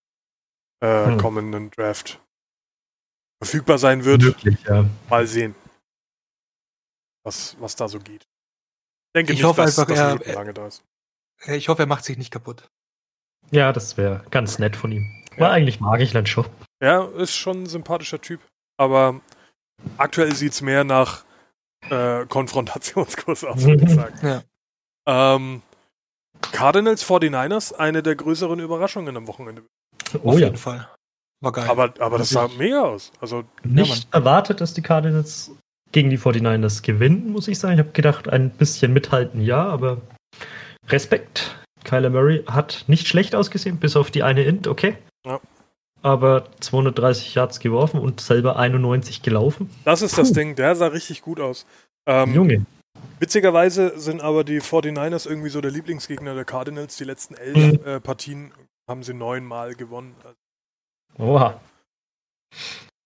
[0.81, 1.19] äh, hm.
[1.19, 2.21] kommenden Draft
[3.43, 4.23] verfügbar sein wird.
[4.23, 4.85] Möglich, ja.
[5.09, 5.55] Mal sehen,
[7.25, 8.23] was, was da so geht.
[8.23, 10.83] Ich denke ich nicht, hoffe dass, einfach, dass er, lange da ist.
[11.47, 12.69] Ich hoffe, er macht sich nicht kaputt.
[13.51, 15.07] Ja, das wäre ganz nett von ihm.
[15.37, 15.51] Ja.
[15.51, 16.47] eigentlich mag ich Land schon.
[16.83, 18.41] Ja, ist schon ein sympathischer Typ.
[18.77, 19.21] Aber
[19.97, 21.25] aktuell sieht es mehr nach
[21.91, 24.19] äh, Konfrontationskurs aus, würde ich sagen.
[24.23, 24.43] Ja.
[25.07, 25.63] Ähm,
[26.53, 29.63] Cardinals 49ers, eine der größeren Überraschungen am Wochenende.
[30.23, 30.59] Oh, Auf jeden ja.
[30.59, 30.89] Fall.
[31.41, 31.69] War geil.
[31.69, 33.13] Aber, aber das sah mega aus.
[33.21, 35.53] Also, nicht ja, erwartet, dass die Cardinals
[35.93, 37.75] gegen die 49ers gewinnen, muss ich sagen.
[37.75, 40.01] Ich habe gedacht, ein bisschen mithalten, ja, aber
[40.89, 41.58] Respekt.
[41.89, 44.97] Kyler Murray hat nicht schlecht ausgesehen, bis auf die eine Int, okay.
[45.27, 45.41] Ja.
[46.03, 49.71] Aber 230 Yards geworfen und selber 91 gelaufen.
[49.85, 50.21] Das ist Puh.
[50.21, 51.67] das Ding, der sah richtig gut aus.
[52.07, 52.67] Ähm, Junge.
[53.21, 56.97] Witzigerweise sind aber die 49ers irgendwie so der Lieblingsgegner der Cardinals.
[56.97, 57.81] Die letzten elf mhm.
[57.85, 58.53] äh, Partien
[58.89, 60.15] haben sie neunmal gewonnen.
[61.19, 61.61] Oha.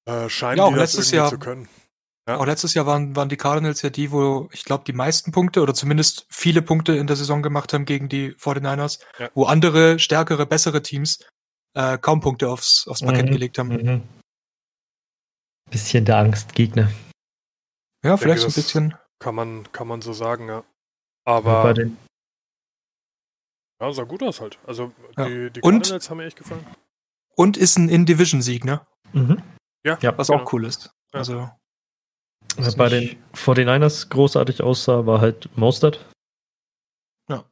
[0.07, 1.69] Äh, scheinen ja, die das irgendwie Jahr, zu können.
[2.29, 2.39] Ja.
[2.39, 5.61] Auch letztes Jahr waren, waren die Cardinals ja die, wo ich glaube, die meisten Punkte
[5.61, 9.29] oder zumindest viele Punkte in der Saison gemacht haben gegen die 49ers, ja.
[9.35, 11.19] wo andere, stärkere, bessere Teams
[11.75, 13.33] äh, kaum Punkte aufs, aufs Parkett mhm.
[13.33, 13.69] gelegt haben.
[13.69, 14.03] Mhm.
[15.71, 16.93] Bisschen der Angstgegner.
[18.05, 18.95] Ja, vielleicht denke, so ein bisschen.
[19.19, 20.65] Kann man, kann man so sagen, ja.
[21.25, 21.75] Aber.
[21.77, 21.87] Ja,
[23.81, 24.59] ja sah gut aus halt.
[24.67, 26.67] Also die, die Cardinals haben mir echt gefallen.
[27.35, 28.87] Und ist ein In-Division-Sieg, ne?
[29.13, 29.43] Mhm.
[29.85, 30.43] Ja, was genau.
[30.43, 30.91] auch cool ist.
[31.13, 31.51] Also.
[32.57, 36.05] Was bei den 49ers großartig aussah, war halt Mostert.
[37.29, 37.45] Ja.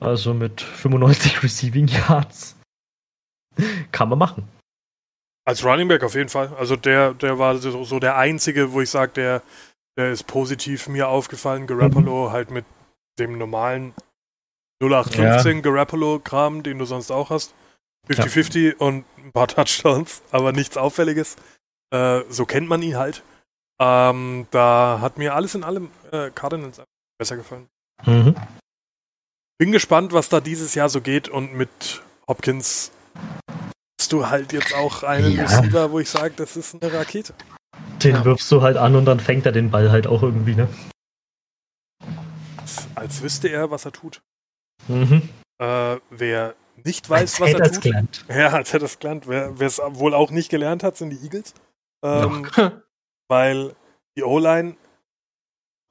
[0.00, 2.56] Also mit 95 Receiving Yards.
[3.90, 4.48] Kann man machen.
[5.44, 6.54] Als Running Back auf jeden Fall.
[6.58, 9.42] Also der, der war so, so der einzige, wo ich sage, der,
[9.96, 11.66] der ist positiv mir aufgefallen.
[11.66, 12.32] Garoppolo mhm.
[12.32, 12.64] halt mit
[13.18, 13.94] dem normalen
[14.82, 15.60] 0815 ja.
[15.62, 17.54] Garoppolo-Kram, den du sonst auch hast.
[18.08, 18.74] 50-50 ja.
[18.78, 21.36] und ein paar Touchdowns, aber nichts Auffälliges.
[21.90, 23.22] Äh, so kennt man ihn halt.
[23.80, 26.82] Ähm, da hat mir alles in allem äh, Cardinals
[27.18, 27.68] besser gefallen.
[28.04, 28.34] Mhm.
[29.58, 32.92] Bin gespannt, was da dieses Jahr so geht und mit Hopkins
[34.00, 35.42] hast du halt jetzt auch einen ja.
[35.42, 37.34] Receiver, wo ich sage, das ist eine Rakete.
[38.02, 38.24] Den ja.
[38.24, 40.68] wirfst du halt an und dann fängt er den Ball halt auch irgendwie, ne?
[42.56, 44.20] Als, als wüsste er, was er tut.
[44.86, 45.28] Mhm.
[45.58, 47.82] Äh, wer nicht weiß, als was er tut.
[47.82, 48.24] Gelernt.
[48.28, 49.26] Ja, als hätte es gelernt.
[49.26, 51.54] Wer es wohl auch nicht gelernt hat, sind die Eagles.
[52.04, 52.48] Ähm,
[53.28, 53.74] weil
[54.16, 54.76] die O-Line,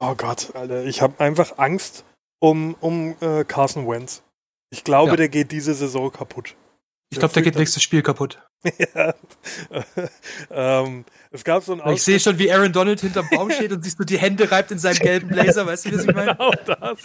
[0.00, 2.04] oh Gott, Alter, ich habe einfach Angst
[2.40, 4.22] um, um äh, Carson Wentz.
[4.70, 5.16] Ich glaube, ja.
[5.16, 6.56] der geht diese Saison kaputt.
[7.10, 8.38] Ich glaube, der geht nächstes Spiel kaputt.
[8.94, 9.14] ja.
[10.82, 13.82] ähm, es gab so ein Ich sehe schon, wie Aaron Donald hinterm Baum steht und
[13.82, 16.36] siehst du die Hände reibt in seinem gelben Blazer, weißt du, was ich meine?
[16.38, 16.98] Genau das.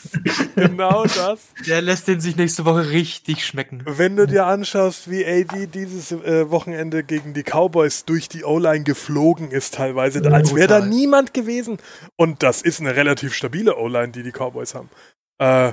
[0.55, 1.39] Genau das.
[1.67, 3.83] Der lässt den sich nächste Woche richtig schmecken.
[3.85, 8.83] Wenn du dir anschaust, wie AD dieses äh, Wochenende gegen die Cowboys durch die O-Line
[8.83, 11.77] geflogen ist, teilweise, ja, als wäre da niemand gewesen.
[12.17, 14.89] Und das ist eine relativ stabile O-Line, die die Cowboys haben.
[15.37, 15.71] Äh,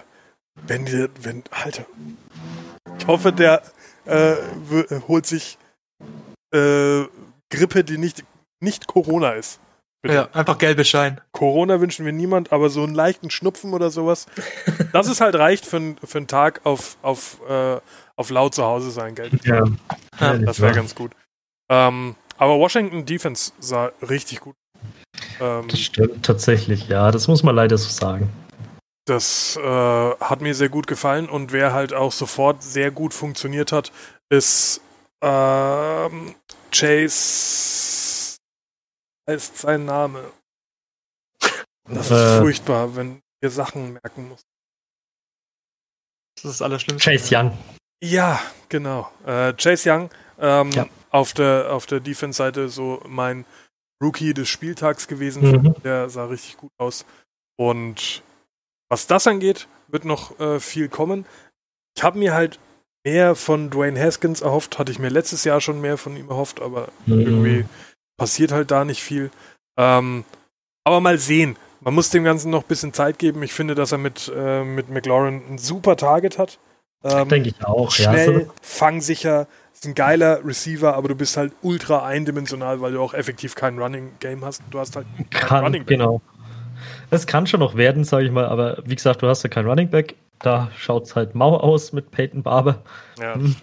[0.67, 1.87] wenn die, wenn, Alter.
[2.99, 3.63] Ich hoffe, der
[4.07, 4.35] äh,
[5.09, 5.59] holt sich
[6.53, 7.05] äh,
[7.51, 8.25] Grippe, die nicht,
[8.61, 9.61] nicht Corona ist.
[10.03, 10.15] Bitte.
[10.15, 11.21] Ja, einfach gelbe Schein.
[11.33, 14.27] Corona wünschen wir niemand, aber so einen leichten Schnupfen oder sowas,
[14.93, 17.79] das ist halt reicht für, für einen Tag auf, auf, äh,
[18.17, 19.65] auf laut zu Hause sein, gelbe Ja.
[20.19, 21.13] ja das wäre ganz gut.
[21.71, 24.55] Ähm, aber Washington Defense sah richtig gut.
[25.39, 28.31] Ähm, das stimmt tatsächlich, ja, das muss man leider so sagen.
[29.11, 29.61] Das äh,
[30.21, 33.91] hat mir sehr gut gefallen und wer halt auch sofort sehr gut funktioniert hat,
[34.29, 34.81] ist
[35.21, 36.37] ähm,
[36.71, 38.39] Chase
[39.29, 40.31] heißt sein Name.
[41.89, 44.43] Das ist äh, furchtbar, wenn ihr Sachen merken muss.
[46.37, 47.11] Das ist das Allerschlimmste.
[47.11, 47.59] Chase Young.
[48.01, 49.11] Ja, genau.
[49.27, 50.87] Äh, Chase Young ähm, ja.
[51.11, 53.45] auf der, auf der Defense-Seite so mein
[54.01, 55.51] Rookie des Spieltags gewesen.
[55.51, 55.75] Mhm.
[55.83, 57.05] Der sah richtig gut aus.
[57.57, 58.23] Und
[58.91, 61.25] was das angeht, wird noch äh, viel kommen.
[61.97, 62.59] Ich habe mir halt
[63.05, 66.61] mehr von Dwayne Haskins erhofft, hatte ich mir letztes Jahr schon mehr von ihm erhofft,
[66.61, 67.21] aber mhm.
[67.21, 67.65] irgendwie
[68.19, 69.31] passiert halt da nicht viel.
[69.79, 70.25] Ähm,
[70.85, 71.57] aber mal sehen.
[71.81, 73.43] Man muss dem Ganzen noch ein bisschen Zeit geben.
[73.43, 76.59] Ich finde, dass er mit, äh, mit McLaurin ein super Target hat.
[77.03, 78.53] Ähm, Denke ich auch, schnell, ja.
[78.61, 83.55] fangsicher, ist ein geiler Receiver, aber du bist halt ultra eindimensional, weil du auch effektiv
[83.55, 84.63] kein Running Game hast.
[84.71, 85.99] Du hast halt kein Kann, Running Back.
[85.99, 86.21] Genau.
[87.11, 89.67] Es kann schon noch werden, sage ich mal, aber wie gesagt, du hast ja kein
[89.67, 90.17] Running Back.
[90.39, 92.83] Da schaut es halt mau aus mit Peyton Barber.
[93.19, 93.57] Ja, hm.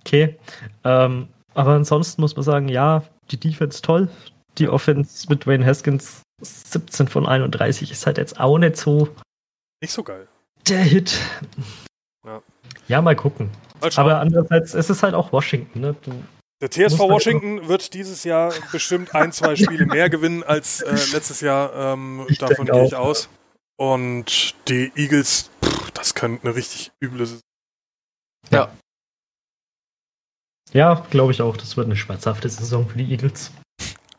[0.00, 0.36] Okay.
[0.84, 4.08] Ähm, aber ansonsten muss man sagen, ja, die Defense toll.
[4.56, 9.08] Die Offense mit Wayne Haskins 17 von 31 ist halt jetzt auch nicht so.
[9.82, 10.26] Nicht so geil.
[10.68, 11.18] Der Hit.
[12.26, 12.42] Ja,
[12.88, 13.50] ja mal gucken.
[13.80, 15.80] Mal aber andererseits, es ist halt auch Washington.
[15.80, 15.94] Ne?
[16.02, 16.12] Du
[16.60, 21.40] der TSV Washington wird dieses Jahr bestimmt ein, zwei Spiele mehr gewinnen als äh, letztes
[21.40, 21.72] Jahr.
[21.74, 23.28] Ähm, davon gehe ich aus.
[23.76, 27.42] Und die Eagles, pff, das könnte eine richtig üble Saison.
[28.50, 28.72] Ja.
[30.72, 31.56] Ja, glaube ich auch.
[31.56, 33.52] Das wird eine schmerzhafte Saison für die Eagles.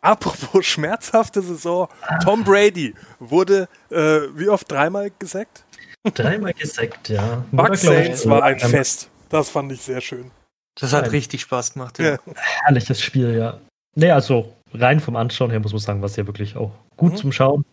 [0.01, 1.89] Apropos schmerzhafte Saison.
[2.23, 5.65] Tom Brady wurde, äh, wie oft, dreimal gesackt?
[6.13, 7.43] Dreimal gesackt, ja.
[7.51, 9.09] Bucks Saints war ein Fest.
[9.27, 10.31] Das fand ich sehr schön.
[10.79, 11.11] Das hat Nein.
[11.11, 12.11] richtig Spaß gemacht, ja.
[12.11, 12.17] ja.
[12.63, 13.59] Herrliches Spiel, ja.
[13.95, 17.17] Nee, also rein vom Anschauen her muss man sagen, was ja wirklich auch gut mhm.
[17.17, 17.65] zum Schauen.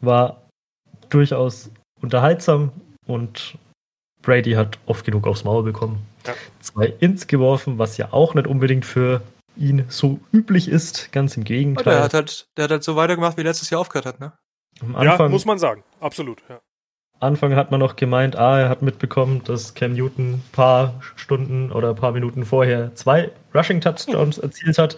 [0.00, 0.42] War
[1.08, 1.70] durchaus
[2.00, 2.72] unterhaltsam
[3.06, 3.56] und
[4.22, 6.06] Brady hat oft genug aufs Maul bekommen.
[6.26, 6.34] Ja.
[6.60, 9.22] Zwei Ins geworfen, was ja auch nicht unbedingt für
[9.56, 11.84] ihn so üblich ist, ganz im Gegenteil.
[11.84, 14.32] Der hat halt, der hat halt so weitergemacht, wie letztes Jahr aufgehört hat, ne?
[14.80, 16.60] Am Anfang, ja, muss man sagen, absolut, ja.
[17.20, 21.70] Anfang hat man noch gemeint, ah, er hat mitbekommen, dass Cam Newton ein paar Stunden
[21.70, 24.96] oder ein paar Minuten vorher zwei Rushing Touchdowns erzielt hat.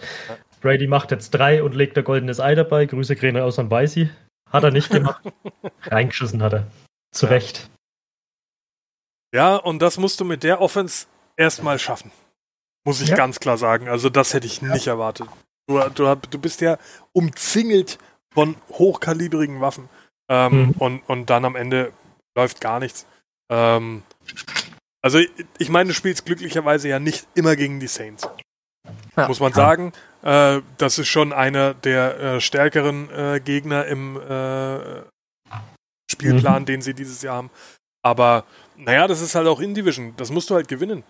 [0.61, 2.85] Brady macht jetzt drei und legt ein goldenes Ei dabei.
[2.85, 4.09] Grüße Gräne aus an Weißi.
[4.49, 5.21] Hat er nicht gemacht.
[5.83, 6.67] Reingeschissen hat er.
[7.11, 7.33] Zu ja.
[7.33, 7.69] Recht.
[9.35, 12.11] Ja, und das musst du mit der Offense erstmal schaffen.
[12.85, 13.17] Muss ich ja.
[13.17, 13.89] ganz klar sagen.
[13.89, 14.71] Also, das hätte ich ja.
[14.73, 15.27] nicht erwartet.
[15.67, 16.77] Du, du, du bist ja
[17.11, 17.97] umzingelt
[18.33, 19.89] von hochkalibrigen Waffen.
[20.29, 20.71] Ähm, mhm.
[20.79, 21.91] und, und dann am Ende
[22.35, 23.05] läuft gar nichts.
[23.49, 24.03] Ähm,
[25.01, 25.19] also
[25.57, 28.27] ich meine, du spielst glücklicherweise ja nicht immer gegen die Saints.
[29.15, 29.93] Ja, muss man sagen.
[30.21, 35.01] Äh, das ist schon einer der äh, stärkeren äh, Gegner im äh,
[36.09, 36.65] Spielplan, mhm.
[36.65, 37.51] den sie dieses Jahr haben.
[38.01, 40.13] Aber naja, das ist halt auch in Division.
[40.17, 41.03] Das musst du halt gewinnen.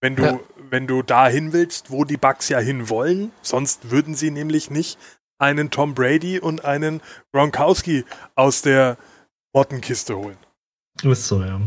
[0.00, 0.40] Wenn du, ja.
[0.70, 4.98] wenn du dahin willst, wo die Bucks ja hin wollen, sonst würden sie nämlich nicht
[5.38, 7.00] einen Tom Brady und einen
[7.32, 8.04] Gronkowski
[8.36, 8.96] aus der
[9.52, 10.36] Mottenkiste holen.
[11.02, 11.60] Ist so, ja.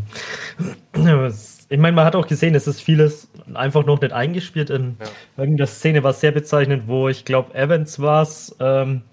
[1.69, 4.69] Ich meine, man hat auch gesehen, es ist vieles einfach noch nicht eingespielt.
[4.69, 5.07] In ja.
[5.37, 9.03] irgendeiner Szene war sehr bezeichnend, wo ich glaube, Evans war es, ähm,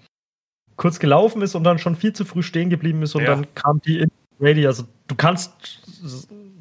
[0.79, 3.35] kurz gelaufen ist und dann schon viel zu früh stehen geblieben ist und ja.
[3.35, 4.65] dann kam die in Brady.
[4.65, 5.81] Also du kannst,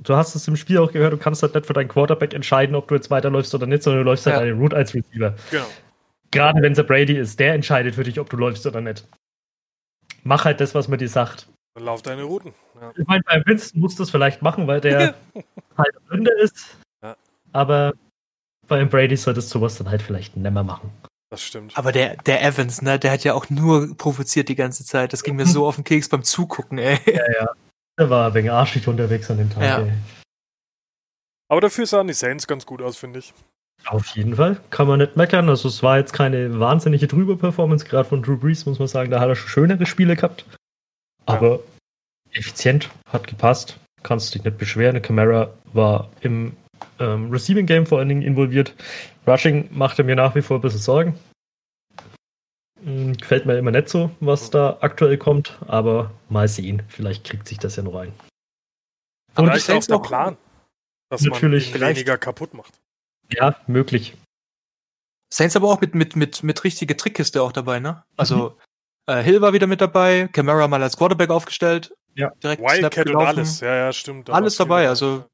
[0.02, 2.74] du hast es im Spiel auch gehört, du kannst halt nicht für deinen Quarterback entscheiden,
[2.74, 4.40] ob du jetzt weiterläufst oder nicht, sondern du läufst halt ja.
[4.40, 5.34] halt eine Route als Receiver.
[5.50, 5.66] Genau.
[6.32, 9.06] Gerade wenn es der Brady ist, der entscheidet für dich, ob du läufst oder nicht.
[10.24, 11.48] Mach halt das, was man dir sagt.
[11.78, 12.54] Dann lauf deine Routen.
[12.80, 12.92] Ja.
[12.96, 13.40] Ich meine, bei
[13.74, 15.14] musst du das vielleicht machen, weil der
[15.78, 16.76] halt Rinde ist.
[17.00, 17.16] Ja.
[17.52, 17.92] Aber
[18.66, 20.90] bei Brady solltest du sowas dann halt vielleicht nimmer machen.
[21.30, 21.78] Das stimmt.
[21.78, 25.12] Aber der, der Evans, ne, der hat ja auch nur provoziert die ganze Zeit.
[25.12, 26.98] Das ging mir so auf den Keks beim Zugucken, ey.
[27.06, 27.48] Ja, ja.
[27.96, 29.78] Der war wegen arschig unterwegs an dem Tag, ja.
[29.78, 29.92] ey.
[31.48, 33.32] Aber dafür sahen die Saints ganz gut aus, finde ich.
[33.86, 35.48] Auf jeden Fall, kann man nicht meckern.
[35.48, 39.12] Also es war jetzt keine wahnsinnige Drüber-Performance, gerade von Drew Brees, muss man sagen.
[39.12, 40.44] Da hat er schon schönere Spiele gehabt.
[41.28, 41.60] Aber
[42.30, 42.38] ja.
[42.40, 43.78] effizient, hat gepasst.
[44.02, 44.94] Kannst dich nicht beschweren.
[44.94, 46.56] Die Camara war im
[46.98, 48.74] ähm, Receiving Game vor allen Dingen involviert.
[49.26, 51.18] Rushing machte mir nach wie vor ein bisschen Sorgen.
[52.82, 56.82] Hm, gefällt mir immer nicht so, was da aktuell kommt, aber mal sehen.
[56.88, 58.12] Vielleicht kriegt sich das ja noch ein.
[59.36, 60.36] Und ist auch der Plan,
[61.10, 62.80] dass natürlich man weniger kaputt macht.
[63.30, 64.16] Ja, möglich.
[65.32, 68.02] Saints aber auch mit, mit, mit, mit richtige Trickkiste auch dabei, ne?
[68.16, 68.62] Also mhm.
[69.08, 71.94] Äh, Hill war wieder mit dabei, Camara mal als Quarterback aufgestellt.
[72.14, 73.60] Ja, direkt Wildcat und alles.
[73.60, 74.28] Ja, ja, stimmt.
[74.28, 75.24] Alles dabei, also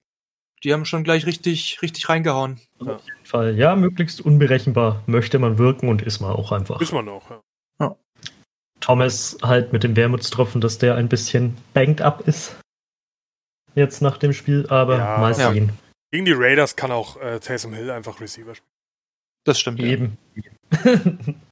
[0.63, 2.61] die haben schon gleich richtig, richtig reingehauen.
[2.81, 2.95] Ja.
[2.95, 3.59] Auf jeden Fall.
[3.59, 6.81] Ja, möglichst unberechenbar möchte man wirken und ist man auch einfach.
[6.81, 7.41] Ist man auch, ja.
[7.81, 7.97] ja.
[8.79, 12.57] Thomas halt mit dem Wermutstropfen, dass der ein bisschen banked up ist.
[13.75, 15.73] Jetzt nach dem Spiel, aber ja, mal sehen.
[16.13, 18.71] Gegen die Raiders kann auch äh, Taysom Hill einfach Receiver spielen.
[19.43, 19.81] Das stimmt.
[19.81, 20.17] Eben.
[20.37, 20.95] Ja.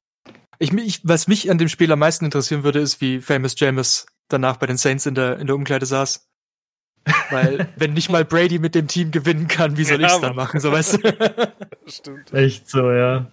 [0.63, 4.07] Ich, ich, was mich an dem Spiel am meisten interessieren würde, ist, wie Famous James
[4.29, 6.25] danach bei den Saints in der, in der Umkleide saß.
[7.31, 10.37] Weil, wenn nicht mal Brady mit dem Team gewinnen kann, wie soll ja, ich's dann
[10.37, 11.53] machen, so weißt du?
[11.89, 12.33] Stimmt.
[12.33, 13.27] Echt so, ja.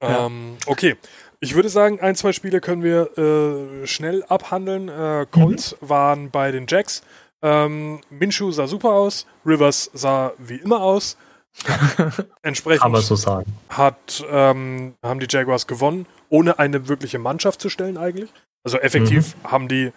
[0.00, 0.96] Ähm, okay.
[1.38, 4.88] Ich würde sagen, ein, zwei Spiele können wir äh, schnell abhandeln.
[4.88, 5.88] Äh, Colts mhm.
[5.88, 7.02] waren bei den Jacks.
[7.40, 9.28] Ähm, Minshew sah super aus.
[9.46, 11.16] Rivers sah wie immer aus.
[12.42, 13.52] Entsprechend man so sagen.
[13.68, 18.32] Hat, ähm, haben die Jaguars gewonnen, ohne eine wirkliche Mannschaft zu stellen eigentlich.
[18.64, 19.50] Also effektiv mhm.
[19.50, 19.92] haben die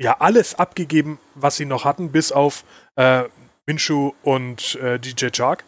[0.00, 2.64] ja alles abgegeben, was sie noch hatten, bis auf
[2.96, 3.24] äh,
[3.66, 5.64] Minshu und äh, DJ Chark.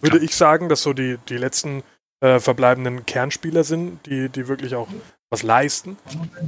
[0.00, 0.24] Würde ja.
[0.24, 1.82] ich sagen, dass so die, die letzten
[2.20, 4.88] äh, verbleibenden Kernspieler sind, die, die wirklich auch
[5.30, 5.96] was leisten.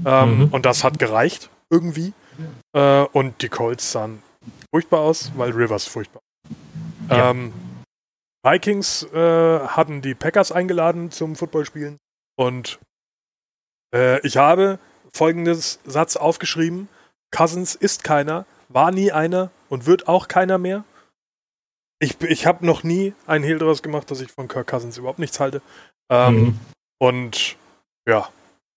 [0.04, 0.48] Ähm, mhm.
[0.48, 2.12] Und das hat gereicht, irgendwie.
[2.72, 4.22] Äh, und die Colts sahen
[4.70, 6.22] furchtbar aus, weil Rivers furchtbar.
[7.08, 7.30] Ja.
[7.30, 7.52] Ähm,
[8.47, 11.99] Vikings äh, hatten die Packers eingeladen zum Footballspielen
[12.36, 12.78] und
[13.92, 14.78] äh, ich habe
[15.12, 16.88] folgendes Satz aufgeschrieben:
[17.32, 20.84] Cousins ist keiner, war nie einer und wird auch keiner mehr.
[21.99, 25.18] Ich, ich habe noch nie einen Hehl daraus gemacht, dass ich von Kirk Cousins überhaupt
[25.18, 25.61] nichts halte.
[26.09, 26.61] Ähm, mhm.
[26.99, 27.57] Und
[28.07, 28.28] ja,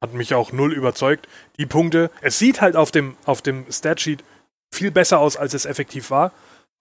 [0.01, 1.27] hat mich auch null überzeugt.
[1.59, 4.23] Die Punkte, es sieht halt auf dem, auf dem Statsheet
[4.73, 6.31] viel besser aus, als es effektiv war.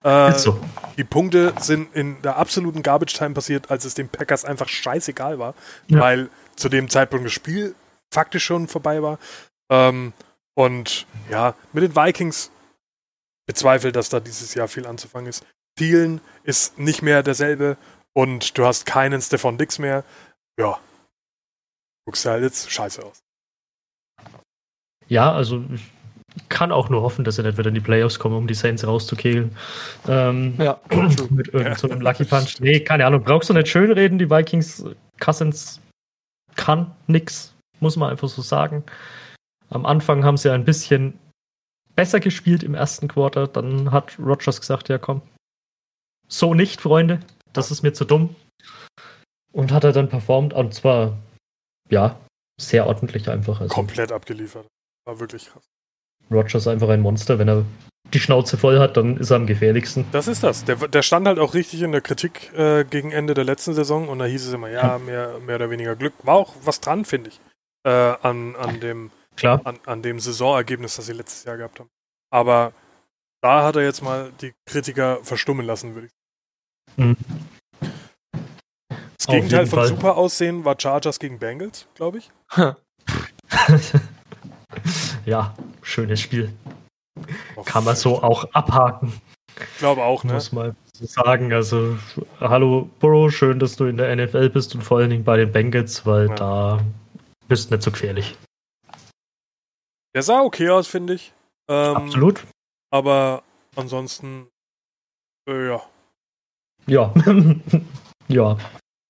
[0.03, 0.59] Äh, so.
[0.97, 5.39] Die Punkte sind in der absoluten Garbage Time passiert, als es den Packers einfach scheißegal
[5.39, 5.55] war,
[5.87, 5.99] ja.
[5.99, 7.75] weil zu dem Zeitpunkt das Spiel
[8.11, 9.19] faktisch schon vorbei war.
[9.69, 10.13] Ähm,
[10.55, 12.51] und ja, mit den Vikings
[13.45, 15.45] bezweifelt, dass da dieses Jahr viel anzufangen ist.
[15.77, 17.77] Thielen ist nicht mehr derselbe
[18.13, 20.03] und du hast keinen Stefan Dix mehr.
[20.59, 20.79] Ja,
[22.05, 23.23] guckst du halt jetzt scheiße aus.
[25.07, 25.81] Ja, also ich
[26.47, 28.85] kann auch nur hoffen, dass sie nicht wieder in die Playoffs kommen, um die Saints
[28.85, 29.55] rauszukegeln.
[30.07, 30.79] Ähm, ja,
[31.29, 32.59] mit irgendeinem so Lucky Punch.
[32.59, 33.23] Nee, keine Ahnung.
[33.23, 34.85] Brauchst du nicht schön reden, die Vikings.
[35.19, 35.81] Cousins
[36.55, 38.83] kann nix, muss man einfach so sagen.
[39.69, 41.19] Am Anfang haben sie ein bisschen
[41.95, 43.47] besser gespielt im ersten Quarter.
[43.47, 45.21] Dann hat Rogers gesagt, ja komm,
[46.27, 47.19] so nicht, Freunde.
[47.53, 48.35] Das ist mir zu dumm.
[49.51, 51.17] Und hat er dann performt und zwar,
[51.89, 52.19] ja,
[52.61, 53.61] sehr ordentlich einfach.
[53.61, 53.73] Also.
[53.73, 54.67] Komplett abgeliefert.
[55.05, 55.63] War wirklich krass.
[56.31, 57.39] Rogers einfach ein Monster.
[57.39, 57.65] Wenn er
[58.13, 60.05] die Schnauze voll hat, dann ist er am gefährlichsten.
[60.11, 60.65] Das ist das.
[60.65, 64.09] Der, der stand halt auch richtig in der Kritik äh, gegen Ende der letzten Saison
[64.09, 66.13] und da hieß es immer, ja, mehr, mehr oder weniger Glück.
[66.23, 67.39] War auch was dran, finde ich,
[67.85, 69.61] äh, an, an, dem, Klar.
[69.63, 71.89] An, an dem Saisonergebnis, das sie letztes Jahr gehabt haben.
[72.31, 72.73] Aber
[73.41, 76.13] da hat er jetzt mal die Kritiker verstummen lassen, würde ich
[76.97, 77.09] sagen.
[77.09, 77.17] Mhm.
[79.17, 79.87] Das Gegenteil von Fall.
[79.87, 82.31] super aussehen war Chargers gegen Bengals, glaube ich.
[85.25, 86.53] ja, schönes Spiel.
[87.55, 89.13] Oh, Kann man so auch abhaken.
[89.59, 90.33] Ich glaube auch, ne?
[90.33, 91.51] Muss man so sagen.
[91.53, 91.97] Also,
[92.39, 95.51] hallo Burrow, schön, dass du in der NFL bist und vor allen Dingen bei den
[95.51, 96.35] Bengals, weil ja.
[96.35, 96.79] da
[97.47, 98.37] bist du nicht so gefährlich.
[100.15, 101.33] Der sah okay aus, finde ich.
[101.69, 102.45] Ähm, Absolut.
[102.91, 103.43] Aber
[103.75, 104.47] ansonsten,
[105.47, 105.81] äh, ja.
[106.87, 107.13] Ja.
[108.27, 108.57] ja.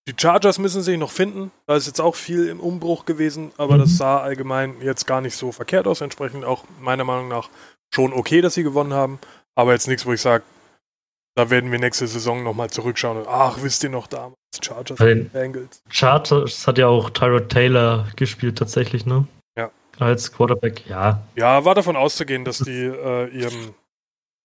[0.10, 1.52] Die Chargers müssen sich noch finden.
[1.68, 3.82] Da ist jetzt auch viel im Umbruch gewesen, aber mhm.
[3.82, 6.02] das sah allgemein jetzt gar nicht so verkehrt aus.
[6.02, 7.50] Entsprechend auch meiner Meinung nach
[7.94, 9.20] schon okay, dass sie gewonnen haben.
[9.54, 10.44] Aber jetzt nichts, wo ich sage,
[11.36, 15.32] da werden wir nächste Saison nochmal zurückschauen und ach, wisst ihr noch damals, Chargers und
[15.32, 15.84] Bengals.
[15.90, 19.28] Chargers hat ja auch Tyrod Taylor gespielt tatsächlich, ne?
[19.56, 19.70] Ja.
[20.00, 21.22] Als Quarterback, ja.
[21.36, 23.76] Ja, war davon auszugehen, dass die äh, ihrem,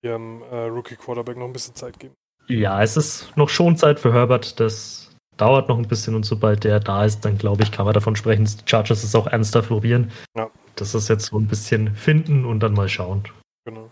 [0.03, 2.15] ihrem äh, Rookie-Quarterback noch ein bisschen Zeit geben.
[2.49, 4.61] Ja, es ist noch schon Zeit für Herbert.
[4.61, 5.04] Das
[5.37, 8.17] dauert noch ein bisschen und sobald der da ist, dann glaube ich, kann man davon
[8.17, 10.13] sprechen, dass die Chargers es auch ernster probieren.
[10.37, 10.51] Ja.
[10.77, 13.25] Das ist jetzt so ein bisschen finden und dann mal schauen.
[13.65, 13.91] Genau.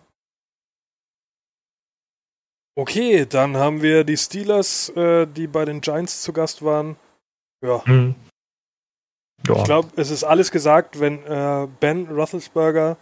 [2.75, 6.97] Okay, dann haben wir die Steelers, äh, die bei den Giants zu Gast waren.
[7.65, 7.85] Ja.
[7.85, 8.15] Hm.
[9.47, 9.57] ja.
[9.57, 12.97] Ich glaube, es ist alles gesagt, wenn äh, Ben Roethlisberger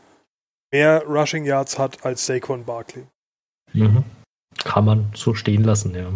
[0.73, 3.07] mehr Rushing Yards hat als Saquon Barkley.
[3.73, 4.05] Mhm.
[4.59, 6.11] Kann man so stehen lassen, ja.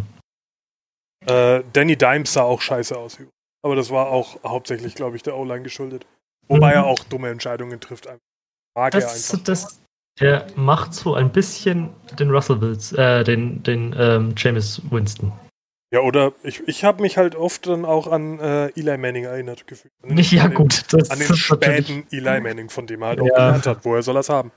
[1.27, 3.18] Äh, Danny Dimes sah auch scheiße aus.
[3.62, 6.07] Aber das war auch hauptsächlich, glaube ich, der O-Line geschuldet.
[6.49, 6.75] Wobei mhm.
[6.75, 8.07] er auch dumme Entscheidungen trifft.
[8.75, 9.45] Mag das, er einfach.
[9.45, 9.81] Das,
[10.20, 15.33] der macht so ein bisschen den Russell Wills, äh, den, den ähm, James Winston.
[15.93, 19.66] Ja, oder ich, ich habe mich halt oft dann auch an äh, Eli Manning erinnert
[19.66, 19.93] gefühlt.
[20.03, 20.93] An den, ja, gut.
[20.93, 23.35] Das an den späten Eli Manning, von dem er halt auch ja.
[23.35, 23.85] gelernt hat.
[23.85, 24.51] Woher soll er es haben?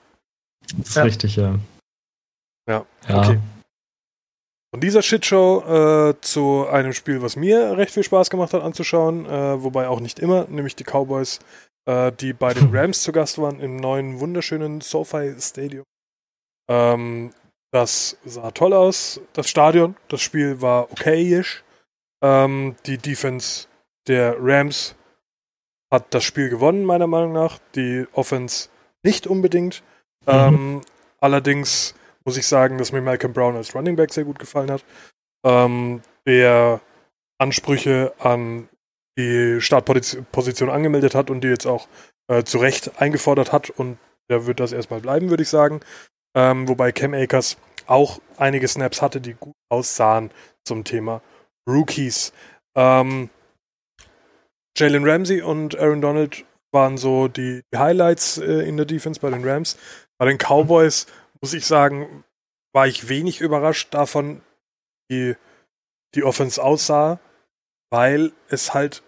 [0.78, 1.04] Das ist ja.
[1.04, 1.60] richtig, ja.
[2.68, 3.20] Ja, ja.
[3.20, 3.40] okay.
[4.78, 5.64] Von dieser Shitshow
[6.12, 10.00] äh, zu einem Spiel, was mir recht viel Spaß gemacht hat anzuschauen, äh, wobei auch
[10.00, 11.40] nicht immer, nämlich die Cowboys,
[11.88, 15.84] äh, die bei den Rams zu Gast waren im neuen wunderschönen SoFi Stadium.
[16.70, 17.32] Ähm,
[17.72, 19.96] das sah toll aus, das Stadion.
[20.10, 21.64] Das Spiel war okayisch.
[22.24, 23.68] Ähm, die Defense
[24.08, 24.94] der Rams
[25.92, 27.58] hat das Spiel gewonnen, meiner Meinung nach.
[27.74, 28.70] Die Offense
[29.02, 29.82] nicht unbedingt.
[30.28, 30.34] Mhm.
[30.34, 30.82] Ähm,
[31.20, 31.96] allerdings
[32.28, 34.84] muss ich sagen, dass mir Malcolm Brown als Running Back sehr gut gefallen hat.
[35.46, 36.82] Ähm, der
[37.40, 38.68] Ansprüche an
[39.18, 41.88] die Startposition angemeldet hat und die jetzt auch
[42.28, 43.98] äh, zu Recht eingefordert hat und
[44.30, 45.80] der wird das erstmal bleiben, würde ich sagen.
[46.36, 47.56] Ähm, wobei Cam Akers
[47.86, 50.32] auch einige Snaps hatte, die gut aussahen
[50.66, 51.22] zum Thema
[51.66, 52.34] Rookies.
[52.76, 53.30] Ähm,
[54.78, 59.48] Jalen Ramsey und Aaron Donald waren so die Highlights äh, in der Defense bei den
[59.48, 59.78] Rams.
[60.20, 61.08] Bei den Cowboys
[61.42, 62.24] muss ich sagen,
[62.74, 64.42] war ich wenig überrascht davon,
[65.10, 65.36] wie
[66.16, 67.20] die Offense aussah,
[67.90, 69.04] weil es halt,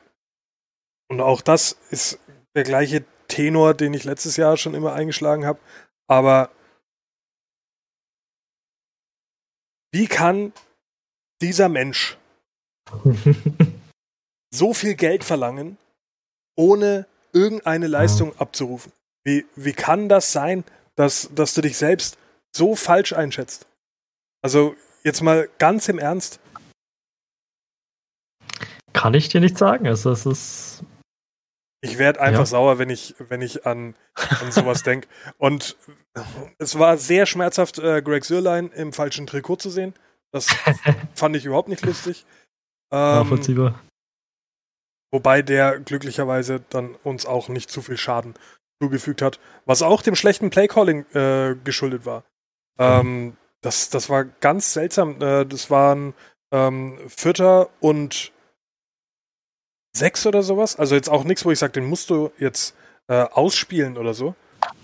[1.09, 2.19] und auch das ist
[2.55, 5.59] der gleiche Tenor, den ich letztes Jahr schon immer eingeschlagen habe,
[6.07, 6.51] Aber
[9.91, 10.53] wie kann
[11.41, 12.17] dieser Mensch
[14.51, 15.77] so viel Geld verlangen,
[16.55, 18.91] ohne irgendeine Leistung abzurufen?
[19.23, 20.63] Wie, wie kann das sein,
[20.95, 22.17] dass, dass du dich selbst
[22.56, 23.68] so falsch einschätzt?
[24.41, 26.39] Also jetzt mal ganz im Ernst.
[28.93, 29.88] Kann ich dir nicht sagen.
[29.88, 30.84] Also es ist.
[31.82, 32.45] Ich werde einfach ja.
[32.45, 35.08] sauer, wenn ich, wenn ich an, an sowas denke.
[35.38, 35.78] Und
[36.58, 39.93] es war sehr schmerzhaft, äh, Greg Sürlein im falschen Trikot zu sehen.
[40.32, 40.47] Das
[41.16, 42.26] fand ich überhaupt nicht lustig.
[42.91, 43.20] Ähm,
[45.12, 48.36] Wobei der glücklicherweise dann uns auch nicht zu viel Schaden
[48.82, 52.24] zugefügt hat, was auch dem schlechten Playcalling äh, geschuldet war.
[52.80, 55.21] Ähm, das, das war ganz seltsam.
[55.21, 56.13] Äh, das waren
[56.51, 58.32] ähm, Vierter und
[59.95, 60.77] sechs oder sowas.
[60.77, 62.75] Also jetzt auch nichts, wo ich sage, den musst du jetzt
[63.07, 64.36] äh, ausspielen oder so.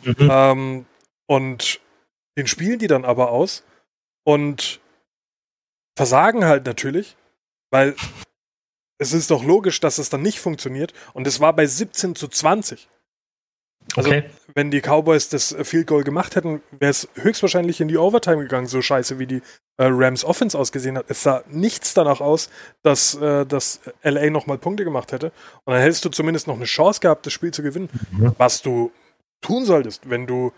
[0.04, 0.30] Mhm.
[0.30, 0.86] Ähm,
[1.28, 1.80] und
[2.38, 3.64] den spielen die dann aber aus
[4.26, 4.82] und
[5.98, 7.16] versagen halt natürlich,
[7.72, 7.96] weil
[8.98, 10.94] es ist doch logisch, dass es dann nicht funktioniert.
[11.14, 12.90] Und es war bei 17 zu 20.
[13.96, 14.26] Also, okay.
[14.54, 18.68] wenn die Cowboys das Field Goal gemacht hätten, wäre es höchstwahrscheinlich in die Overtime gegangen,
[18.68, 19.42] so scheiße wie die
[19.78, 21.06] äh, Rams Offense ausgesehen hat.
[21.08, 22.50] Es sah nichts danach aus,
[22.84, 25.28] dass, äh, dass LA nochmal Punkte gemacht hätte.
[25.66, 27.90] Und dann hättest du zumindest noch eine Chance gehabt, das Spiel zu gewinnen.
[28.12, 28.34] Mhm.
[28.38, 28.92] Was du
[29.42, 30.52] tun solltest, wenn du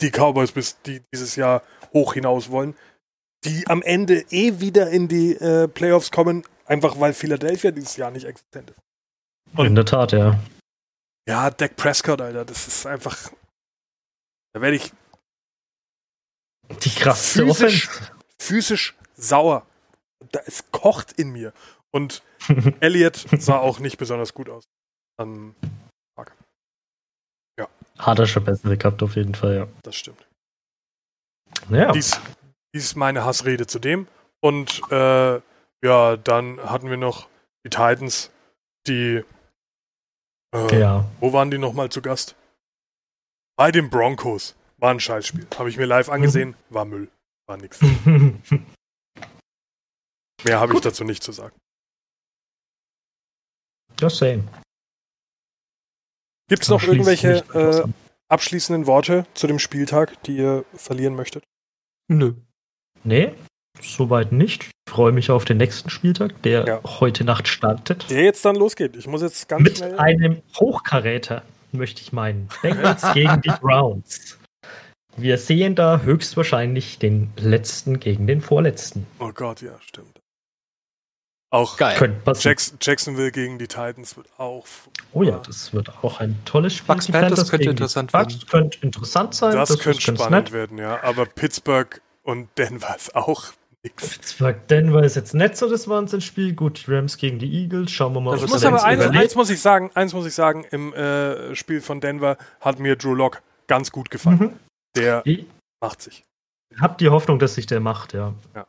[0.00, 1.62] die Cowboys bist, die dieses Jahr
[1.92, 2.74] hoch hinaus wollen,
[3.44, 8.10] die am Ende eh wieder in die äh, Playoffs kommen, einfach weil Philadelphia dieses Jahr
[8.10, 8.78] nicht existent ist.
[9.56, 10.38] Und in der Tat, ja.
[11.28, 13.30] Ja, Dak Prescott, Alter, das ist einfach.
[14.52, 14.92] Da werde ich.
[16.82, 17.90] Die krasse physisch,
[18.38, 19.66] physisch sauer.
[20.30, 21.52] Da, es kocht in mir.
[21.90, 22.22] Und
[22.80, 24.64] Elliot sah auch nicht besonders gut aus.
[25.18, 25.54] An
[26.16, 26.34] Tag.
[27.58, 27.68] Ja.
[27.98, 29.68] Hat er schon bessere gehabt, auf jeden Fall, ja.
[29.82, 30.26] Das stimmt.
[31.68, 31.92] Ja.
[31.92, 32.18] Dies,
[32.74, 34.08] dies ist meine Hassrede zu dem.
[34.40, 35.40] Und äh,
[35.84, 37.28] ja, dann hatten wir noch
[37.64, 38.30] die Titans,
[38.86, 39.24] die
[40.54, 41.04] äh, ja.
[41.20, 42.36] Wo waren die nochmal zu Gast?
[43.56, 44.54] Bei den Broncos.
[44.78, 45.46] War ein Scheißspiel.
[45.56, 46.56] Habe ich mir live angesehen.
[46.68, 47.08] War Müll.
[47.46, 47.80] War nix.
[50.44, 51.56] Mehr habe ich dazu nicht zu sagen.
[53.98, 54.42] Just same.
[56.48, 57.84] Gibt es noch irgendwelche äh,
[58.28, 61.44] abschließenden Worte zu dem Spieltag, die ihr verlieren möchtet?
[62.08, 62.34] Nö.
[63.04, 63.34] Nee,
[63.80, 64.64] Soweit nicht.
[64.64, 66.80] Ich freue mich auf den nächsten Spieltag, der ja.
[67.00, 68.10] heute Nacht startet.
[68.10, 68.96] Der jetzt dann losgeht.
[68.96, 69.98] Ich muss jetzt ganz Mit schnell.
[69.98, 71.42] einem Hochkaräter,
[71.72, 72.48] möchte ich meinen.
[72.60, 74.38] Bengals gegen die Browns.
[75.16, 79.06] Wir sehen da höchstwahrscheinlich den letzten gegen den vorletzten.
[79.18, 80.22] Oh Gott, ja, stimmt.
[81.50, 82.16] Auch Geil.
[82.38, 84.66] Jackson, Jacksonville gegen die Titans wird auch.
[85.12, 86.86] Oh ja, das wird auch ein tolles Spiel.
[86.94, 88.28] Bucks Panthers könnte interessant werden.
[88.30, 89.54] Das könnte interessant sein.
[89.54, 90.52] Das, das könnte spannend nett.
[90.52, 91.02] werden, ja.
[91.02, 93.52] Aber Pittsburgh und Denver ist auch
[93.82, 96.54] Pittsburgh Denver ist jetzt nicht so das Wahnsinnsspiel.
[96.54, 97.90] Gut, Rams gegen die Eagles.
[97.90, 98.36] Schauen wir mal.
[98.36, 101.80] Ich muss aber eins, eins, muss ich sagen, eins muss ich sagen, im äh, Spiel
[101.80, 104.38] von Denver hat mir Drew Lock ganz gut gefallen.
[104.38, 104.52] Mhm.
[104.94, 105.46] Der ich
[105.80, 106.24] macht sich.
[106.78, 108.34] Hab die Hoffnung, dass sich der macht, ja.
[108.54, 108.66] ja.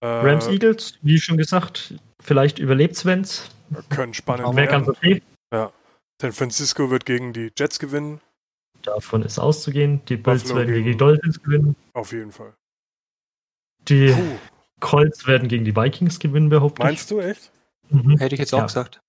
[0.00, 3.50] Äh, Rams Eagles, wie schon gesagt, vielleicht überlebt Svens.
[3.90, 4.70] Können spannend werden.
[4.70, 5.22] Ganz okay.
[5.52, 5.70] Ja.
[6.20, 8.20] San Francisco wird gegen die Jets gewinnen.
[8.82, 10.00] Davon ist auszugehen.
[10.06, 11.76] Die Bills werden gegen die Dolphins gewinnen.
[11.92, 12.54] Auf jeden Fall.
[13.80, 14.38] Die Puh.
[14.80, 16.84] Colts werden gegen die Vikings gewinnen, behaupte ich.
[16.84, 17.50] Meinst du echt?
[17.90, 18.18] Mhm.
[18.18, 18.66] Hätte ich jetzt auch ja.
[18.66, 19.00] gesagt.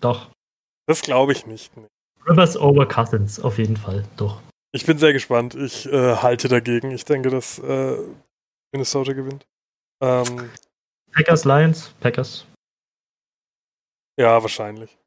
[0.00, 0.30] Doch.
[0.86, 1.72] Das glaube ich nicht.
[2.26, 4.40] Rivers over Cousins, auf jeden Fall, doch.
[4.72, 5.54] Ich bin sehr gespannt.
[5.54, 6.90] Ich äh, halte dagegen.
[6.90, 7.96] Ich denke, dass äh,
[8.72, 9.46] Minnesota gewinnt.
[10.00, 10.50] Ähm,
[11.12, 12.46] Packers, Lions, Packers.
[14.18, 14.98] Ja, wahrscheinlich.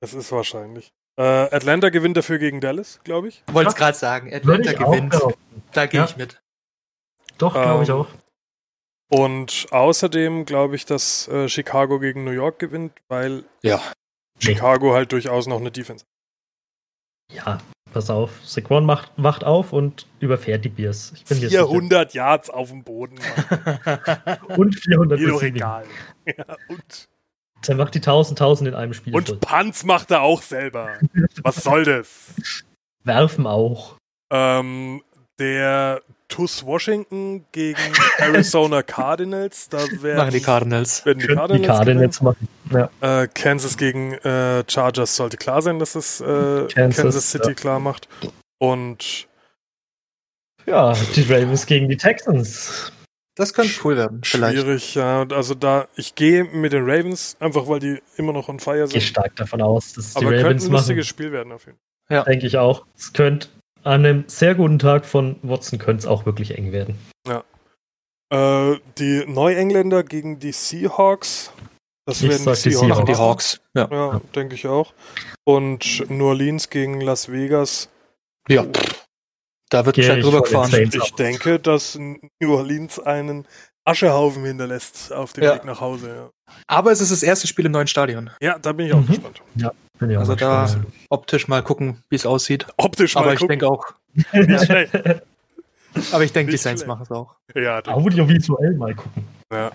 [0.00, 0.92] Es ist wahrscheinlich.
[1.16, 3.44] Äh, Atlanta gewinnt dafür gegen Dallas, glaube ich.
[3.46, 4.34] Wollte es gerade sagen.
[4.34, 5.16] Atlanta gewinnt.
[5.72, 6.06] Da gehe ja.
[6.06, 6.42] ich mit.
[7.38, 8.06] Doch, glaube ähm, ich auch.
[9.08, 13.80] Und außerdem glaube ich, dass äh, Chicago gegen New York gewinnt, weil ja.
[14.38, 14.94] Chicago nee.
[14.94, 17.36] halt durchaus noch eine Defense hat.
[17.36, 17.58] Ja,
[17.92, 18.30] pass auf.
[18.44, 21.12] Saquon macht, wacht auf und überfährt die Bears.
[21.14, 23.18] Ich bin 400 Yards auf dem Boden.
[24.56, 25.84] und 400 Mir doch egal.
[26.26, 27.08] Ja, und
[27.66, 29.14] der macht die 1000, 1000 in einem Spiel.
[29.14, 29.38] Und voll.
[29.38, 30.98] Panz macht er auch selber.
[31.42, 32.34] Was soll das?
[33.04, 33.96] Werfen auch.
[34.30, 35.02] Ähm,
[35.38, 37.78] der TUS Washington gegen
[38.18, 39.68] Arizona Cardinals.
[39.68, 41.04] Da werden, machen die Cardinals.
[41.04, 42.48] Werden die Cardinals, die Cardinals machen.
[42.70, 42.90] Ja.
[43.00, 47.54] Äh, Kansas gegen äh, Chargers sollte klar sein, dass es äh, Kansas, Kansas, City ja.
[47.54, 48.08] klar macht.
[48.58, 49.28] Und
[50.66, 52.90] ja, die Ravens gegen die Texans.
[53.36, 54.20] Das könnte cool werden.
[54.22, 54.58] Vielleicht.
[54.58, 55.26] Schwierig, ja.
[55.28, 58.88] Also da, ich gehe mit den Ravens, einfach weil die immer noch on fire sind.
[58.88, 61.08] Ich gehe stark davon aus, dass die Aber Ravens könnte ein lustiges machen.
[61.08, 62.16] Spiel werden auf jeden Fall.
[62.16, 62.22] Ja.
[62.22, 62.86] Denke ich auch.
[62.96, 63.48] Es könnte
[63.84, 66.98] an einem sehr guten Tag von Watson könnte es auch wirklich eng werden.
[67.26, 67.44] Ja.
[68.32, 71.52] Äh, die Neuengländer gegen die Seahawks.
[72.06, 72.98] Das ich werden die Seahawks.
[72.98, 73.60] Die, die Hawks.
[73.74, 74.20] Ja, ja, ja.
[74.34, 74.92] denke ich auch.
[75.44, 77.88] Und New Orleans gegen Las Vegas.
[78.48, 78.66] Ja.
[79.70, 80.90] Da wird ja drüber gefahren.
[80.92, 83.46] Ich denke, dass New Orleans einen
[83.86, 85.54] Aschehaufen hinterlässt auf dem ja.
[85.54, 86.08] Weg nach Hause.
[86.14, 86.54] Ja.
[86.66, 88.30] Aber es ist das erste Spiel im neuen Stadion.
[88.40, 89.06] Ja, da bin ich auch mhm.
[89.06, 89.42] gespannt.
[89.56, 90.86] Ja, also da gespannt.
[91.08, 92.66] optisch mal gucken, wie es aussieht.
[92.76, 93.86] Optisch mal Aber ich denke auch.
[96.12, 97.36] Aber ich denke, die Saints machen es auch.
[97.54, 99.26] Ja, da würde ich auch visuell mal gucken.
[99.52, 99.70] Ja.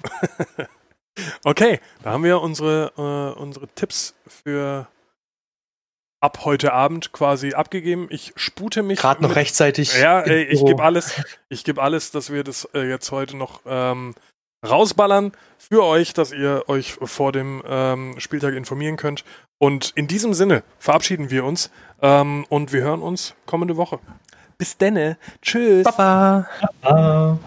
[1.46, 4.88] okay, da haben wir unsere, äh, unsere Tipps für
[6.22, 8.08] ab heute Abend quasi abgegeben.
[8.10, 9.00] Ich spute mich.
[9.00, 9.98] Gerade noch rechtzeitig.
[10.00, 13.62] Ja, ey, ich gebe alles, ich gebe alles, dass wir das äh, jetzt heute noch
[13.66, 14.16] ähm,
[14.68, 19.24] rausballern für euch, dass ihr euch vor dem ähm, Spieltag informieren könnt.
[19.58, 21.70] Und in diesem Sinne verabschieden wir uns
[22.02, 24.00] ähm, und wir hören uns kommende Woche.
[24.58, 25.18] Bis denne.
[25.42, 25.84] Tschüss.
[25.84, 26.48] Baba.
[26.82, 27.40] Baba.